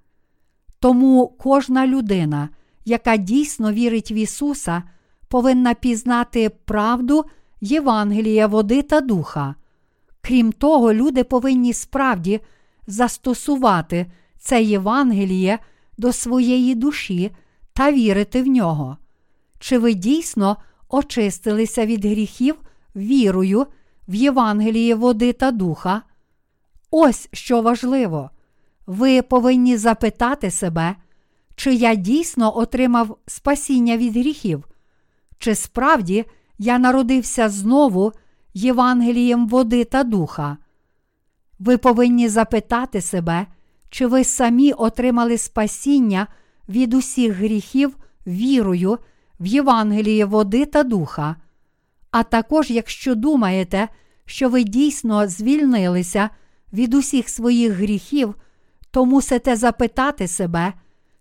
Тому 0.80 1.28
кожна 1.28 1.88
людина, 1.88 2.50
яка 2.86 3.18
дійсно 3.18 3.72
вірить 3.72 4.12
в 4.12 4.14
Ісуса, 4.14 4.84
повинна 5.28 5.74
пізнати 5.74 6.50
правду 6.50 7.26
Євангелія 7.62 8.48
води 8.48 8.82
та 8.82 9.02
духа. 9.02 9.56
Крім 10.22 10.52
того, 10.52 10.94
люди 10.94 11.24
повинні 11.24 11.74
справді 11.74 12.40
застосувати 12.88 14.06
це 14.40 14.64
Євангеліє 14.64 15.60
до 15.98 16.14
своєї 16.14 16.76
душі 16.76 17.32
та 17.74 17.92
вірити 17.92 18.42
в 18.42 18.48
нього. 18.48 18.98
Чи 19.60 19.78
ви 19.78 19.94
дійсно 19.94 20.58
очистилися 20.90 21.86
від 21.86 22.06
гріхів 22.06 22.56
вірою 22.96 23.68
в 24.08 24.16
Євангеліє 24.16 24.96
води 24.96 25.34
та 25.34 25.52
духа? 25.52 26.02
Ось 26.92 27.30
що 27.34 27.62
важливо. 27.62 28.30
Ви 28.88 29.22
повинні 29.22 29.78
запитати 29.78 30.52
себе, 30.52 30.96
чи 31.56 31.74
я 31.74 31.96
дійсно 31.96 32.58
отримав 32.58 33.18
спасіння 33.28 33.98
від 33.98 34.14
гріхів, 34.18 34.68
чи 35.38 35.56
справді 35.56 36.26
я 36.58 36.80
народився 36.80 37.50
знову 37.50 38.12
Євангелієм 38.54 39.48
води 39.48 39.84
та 39.84 40.04
духа. 40.04 40.58
Ви 41.60 41.78
повинні 41.78 42.30
запитати 42.30 43.02
себе, 43.02 43.46
чи 43.90 44.08
ви 44.08 44.24
самі 44.24 44.72
отримали 44.72 45.38
спасіння 45.38 46.28
від 46.70 46.94
усіх 46.94 47.34
гріхів 47.34 47.98
вірою 48.28 48.98
в 49.40 49.46
Євангеліє 49.46 50.26
води 50.26 50.66
та 50.66 50.84
духа. 50.84 51.36
А 52.12 52.24
також, 52.24 52.72
якщо 52.72 53.16
думаєте, 53.16 53.88
що 54.26 54.50
ви 54.50 54.64
дійсно 54.64 55.28
звільнилися 55.28 56.30
від 56.74 56.94
усіх 56.94 57.30
своїх 57.30 57.74
гріхів, 57.74 58.36
то 58.92 59.06
мусите 59.06 59.56
запитати 59.56 60.28
себе, 60.28 60.74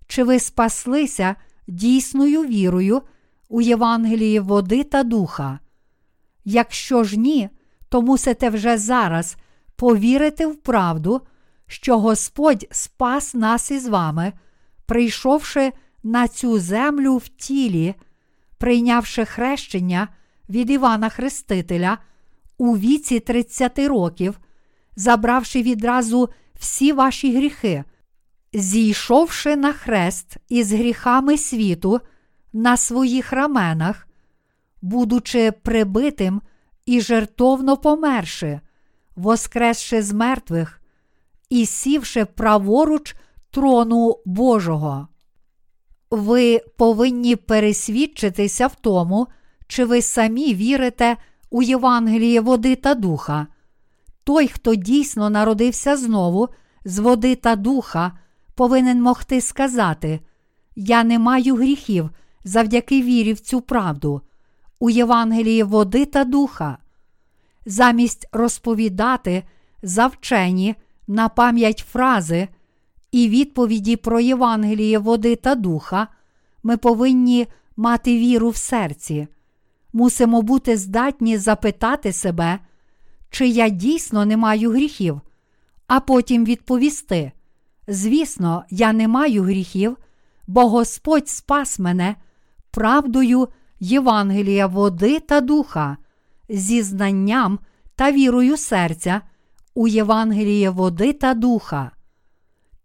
чи 0.07 0.25
ви 0.25 0.39
спаслися 0.39 1.35
дійсною 1.67 2.43
вірою 2.43 3.03
у 3.49 3.61
Євангелії 3.61 4.41
води 4.41 4.85
та 4.85 5.03
духа. 5.03 5.59
Якщо 6.45 7.05
ж 7.05 7.19
ні, 7.19 7.49
то 7.89 8.03
мусите 8.03 8.51
вже 8.51 8.79
зараз 8.79 9.37
повірити 9.77 10.47
в 10.47 10.57
правду, 10.57 11.21
що 11.67 11.99
Господь 11.99 12.67
спас 12.71 13.35
нас 13.35 13.71
із 13.71 13.89
вами, 13.89 14.33
прийшовши 14.87 15.73
на 16.03 16.29
цю 16.29 16.59
землю 16.59 17.17
в 17.17 17.29
тілі, 17.29 17.95
прийнявши 18.59 19.25
хрещення 19.25 20.09
від 20.49 20.71
Івана 20.71 21.09
Хрестителя 21.09 21.99
у 22.59 22.77
віці 22.77 23.21
30 23.21 23.79
років, 23.79 24.41
забравши 24.97 25.63
відразу 25.63 26.29
всі 26.59 26.93
ваші 26.93 27.37
гріхи, 27.37 27.85
зійшовши 28.53 29.57
на 29.57 29.73
хрест 29.73 30.37
із 30.49 30.73
гріхами 30.73 31.39
світу 31.39 32.01
на 32.53 32.77
своїх 32.77 33.33
раменах, 33.33 34.09
будучи 34.83 35.53
прибитим 35.53 36.43
і 36.87 37.01
жертовно 37.01 37.77
померши, 37.77 38.61
воскресши 39.17 40.03
з 40.03 40.13
мертвих 40.13 40.81
і 41.51 41.67
сівши 41.67 42.25
праворуч 42.25 43.15
трону 43.51 44.19
Божого. 44.25 45.09
Ви 46.11 46.59
повинні 46.77 47.37
пересвідчитися 47.37 48.67
в 48.67 48.75
тому, 48.75 49.27
чи 49.67 49.85
ви 49.85 50.03
самі 50.03 50.55
вірите 50.55 51.17
у 51.51 51.63
Євангеліє 51.63 52.41
води 52.41 52.77
та 52.77 52.95
духа. 52.95 53.47
Той, 54.31 54.49
хто 54.49 54.75
дійсно 54.75 55.31
народився 55.31 55.97
знову 55.97 56.49
з 56.85 56.99
води 56.99 57.37
та 57.37 57.57
духа, 57.57 58.13
повинен 58.55 59.03
могти 59.03 59.41
сказати: 59.41 60.21
Я 60.77 61.05
не 61.05 61.19
маю 61.19 61.57
гріхів 61.57 62.11
завдяки 62.45 63.03
вірі 63.03 63.33
в 63.33 63.41
цю 63.41 63.61
правду, 63.61 64.23
у 64.79 64.91
Євангелії 64.91 65.63
води 65.63 66.07
та 66.07 66.25
духа. 66.25 66.79
Замість 67.67 68.29
розповідати 68.33 69.43
завчені 69.83 70.75
на 71.07 71.29
пам'ять 71.29 71.85
фрази 71.93 72.49
і 73.13 73.29
відповіді 73.29 73.97
про 73.97 74.21
Євангеліє 74.21 74.99
води 74.99 75.37
та 75.37 75.55
духа, 75.55 76.09
ми 76.63 76.77
повинні 76.77 77.47
мати 77.77 78.19
віру 78.19 78.49
в 78.49 78.57
серці. 78.57 79.29
Мусимо 79.93 80.43
бути 80.43 80.77
здатні 80.77 81.39
запитати 81.39 82.13
себе, 82.13 82.59
чи 83.31 83.49
я 83.49 83.69
дійсно 83.69 84.25
не 84.25 84.37
маю 84.37 84.71
гріхів, 84.71 85.21
а 85.87 86.01
потім 86.01 86.45
відповісти: 86.45 87.33
Звісно, 87.89 88.65
я 88.71 88.93
не 88.93 89.09
маю 89.09 89.43
гріхів, 89.43 89.97
бо 90.47 90.69
Господь 90.69 91.29
спас 91.29 91.79
мене 91.79 92.17
правдою 92.71 93.49
Євангелія 93.81 94.67
води 94.67 95.21
та 95.21 95.41
духа, 95.41 95.97
зі 96.49 96.83
знанням 96.83 97.59
та 97.97 98.13
вірою 98.13 98.57
серця 98.57 99.21
у 99.75 99.89
Євангеліє 99.89 100.71
води 100.71 101.13
та 101.13 101.35
духа. 101.35 101.91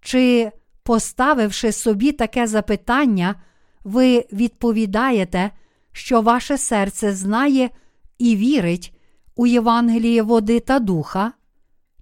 Чи, 0.01 0.51
поставивши 0.83 1.71
собі 1.71 2.11
таке 2.11 2.47
запитання, 2.47 3.35
ви 3.83 4.25
відповідаєте, 4.31 5.51
що 5.91 6.21
ваше 6.21 6.57
серце 6.57 7.13
знає 7.15 7.69
і 8.17 8.35
вірить 8.35 8.94
у 9.35 9.47
Євангеліє 9.47 10.21
води 10.21 10.59
та 10.59 10.79
духа? 10.79 11.31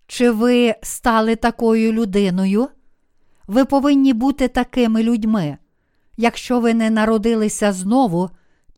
Чи 0.07 0.31
ви 0.31 0.75
стали 0.83 1.35
такою 1.35 1.93
людиною? 1.93 2.67
Ви 3.47 3.65
повинні 3.65 4.13
бути 4.13 4.47
такими 4.47 5.03
людьми. 5.03 5.57
Якщо 6.17 6.59
ви 6.59 6.73
не 6.73 6.89
народилися 6.89 7.73
знову, 7.73 8.29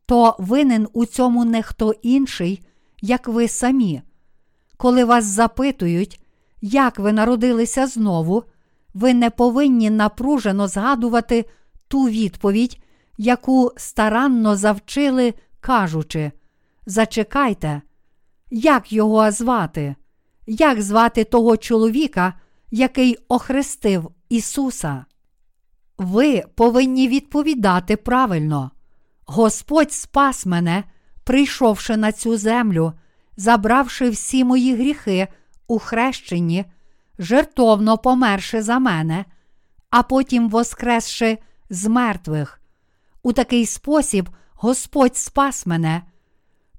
то 0.06 0.36
винен 0.38 0.88
у 0.92 1.04
цьому 1.04 1.44
не 1.44 1.62
хто 1.62 1.92
інший, 2.02 2.66
як 3.02 3.28
ви 3.28 3.48
самі. 3.48 4.02
Коли 4.76 5.04
вас 5.04 5.24
запитують, 5.24 6.20
як 6.60 6.98
ви 6.98 7.12
народилися 7.12 7.86
знову, 7.86 8.44
ви 8.94 9.14
не 9.14 9.30
повинні 9.30 9.90
напружено 9.90 10.68
згадувати 10.68 11.44
ту 11.88 12.02
відповідь, 12.02 12.80
яку 13.18 13.72
старанно 13.76 14.56
завчили, 14.56 15.34
кажучи: 15.60 16.32
Зачекайте, 16.86 17.82
як 18.50 18.92
його 18.92 19.30
звати? 19.30 19.96
Як 20.46 20.82
звати 20.82 21.24
того 21.24 21.56
чоловіка, 21.56 22.34
який 22.70 23.18
охрестив 23.28 24.10
Ісуса? 24.28 25.04
Ви 25.98 26.42
повинні 26.54 27.08
відповідати 27.08 27.96
правильно. 27.96 28.70
Господь 29.26 29.92
спас 29.92 30.46
мене, 30.46 30.84
прийшовши 31.24 31.96
на 31.96 32.12
цю 32.12 32.36
землю, 32.36 32.92
забравши 33.36 34.10
всі 34.10 34.44
мої 34.44 34.74
гріхи 34.74 35.28
у 35.66 35.78
хрещенні, 35.78 36.64
жертовно 37.18 37.98
померши 37.98 38.62
за 38.62 38.78
мене, 38.78 39.24
а 39.90 40.02
потім 40.02 40.48
воскресши 40.48 41.38
з 41.70 41.86
мертвих. 41.86 42.60
У 43.22 43.32
такий 43.32 43.66
спосіб 43.66 44.28
Господь 44.52 45.16
спас 45.16 45.66
мене. 45.66 46.02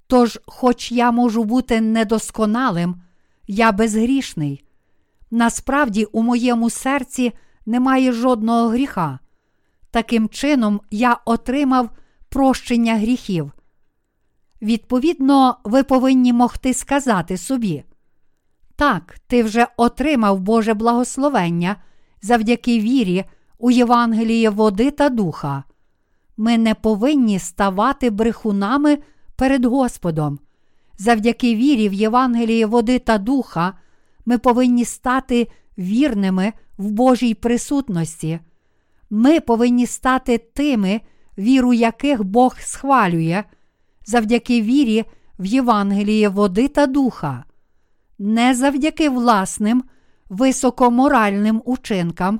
Тож, 0.07 0.39
хоч 0.45 0.91
я 0.91 1.11
можу 1.11 1.43
бути 1.43 1.81
недосконалим, 1.81 2.95
я 3.47 3.71
безгрішний. 3.71 4.63
Насправді, 5.31 6.05
у 6.05 6.21
моєму 6.21 6.69
серці 6.69 7.33
немає 7.65 8.11
жодного 8.11 8.67
гріха. 8.67 9.19
Таким 9.91 10.29
чином, 10.29 10.81
я 10.91 11.17
отримав 11.25 11.89
прощення 12.29 12.95
гріхів. 12.95 13.51
Відповідно, 14.61 15.57
ви 15.63 15.83
повинні 15.83 16.33
могти 16.33 16.73
сказати 16.73 17.37
собі. 17.37 17.83
Так, 18.75 19.19
ти 19.27 19.43
вже 19.43 19.67
отримав 19.77 20.39
Боже 20.39 20.73
благословення 20.73 21.75
завдяки 22.21 22.79
вірі 22.79 23.25
у 23.57 23.71
Євангеліє 23.71 24.49
води 24.49 24.91
та 24.91 25.09
духа. 25.09 25.63
Ми 26.37 26.57
не 26.57 26.75
повинні 26.75 27.39
ставати 27.39 28.09
брехунами 28.09 28.97
перед 29.37 29.65
Господом. 29.65 30.39
Завдяки 30.97 31.55
вірі 31.55 31.89
в 31.89 31.93
Євангеліє 31.93 32.65
води 32.65 32.99
та 32.99 33.17
духа 33.17 33.73
ми 34.25 34.37
повинні 34.37 34.85
стати 34.85 35.47
вірними 35.77 36.53
в 36.77 36.91
Божій 36.91 37.33
присутності. 37.33 38.39
Ми 39.09 39.39
повинні 39.39 39.85
стати 39.85 40.37
тими, 40.37 41.01
віру 41.37 41.73
яких 41.73 42.23
Бог 42.23 42.55
схвалює, 42.59 43.43
завдяки 44.05 44.61
вірі 44.61 45.05
в 45.39 45.45
Євангеліє 45.45 46.29
води 46.29 46.67
та 46.67 46.87
духа, 46.87 47.43
не 48.19 48.55
завдяки 48.55 49.09
власним 49.09 49.83
високоморальним 50.29 51.61
учинкам, 51.65 52.39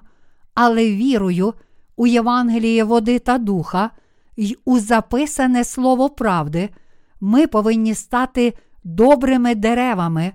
але 0.54 0.86
вірою 0.86 1.54
у 1.95 2.08
Євангеліє 2.08 2.84
води 2.84 3.20
та 3.20 3.38
духа 3.38 3.89
й 4.38 4.58
у 4.66 4.80
записане 4.80 5.64
слово 5.64 6.10
правди, 6.10 6.70
ми 7.22 7.47
повинні 7.47 7.93
стати 7.93 8.53
добрими 8.84 9.55
деревами, 9.55 10.32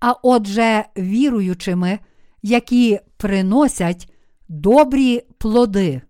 а 0.00 0.14
отже, 0.22 0.84
віруючими, 0.96 1.98
які 2.42 3.00
приносять 3.16 4.12
добрі 4.48 5.22
плоди. 5.38 6.02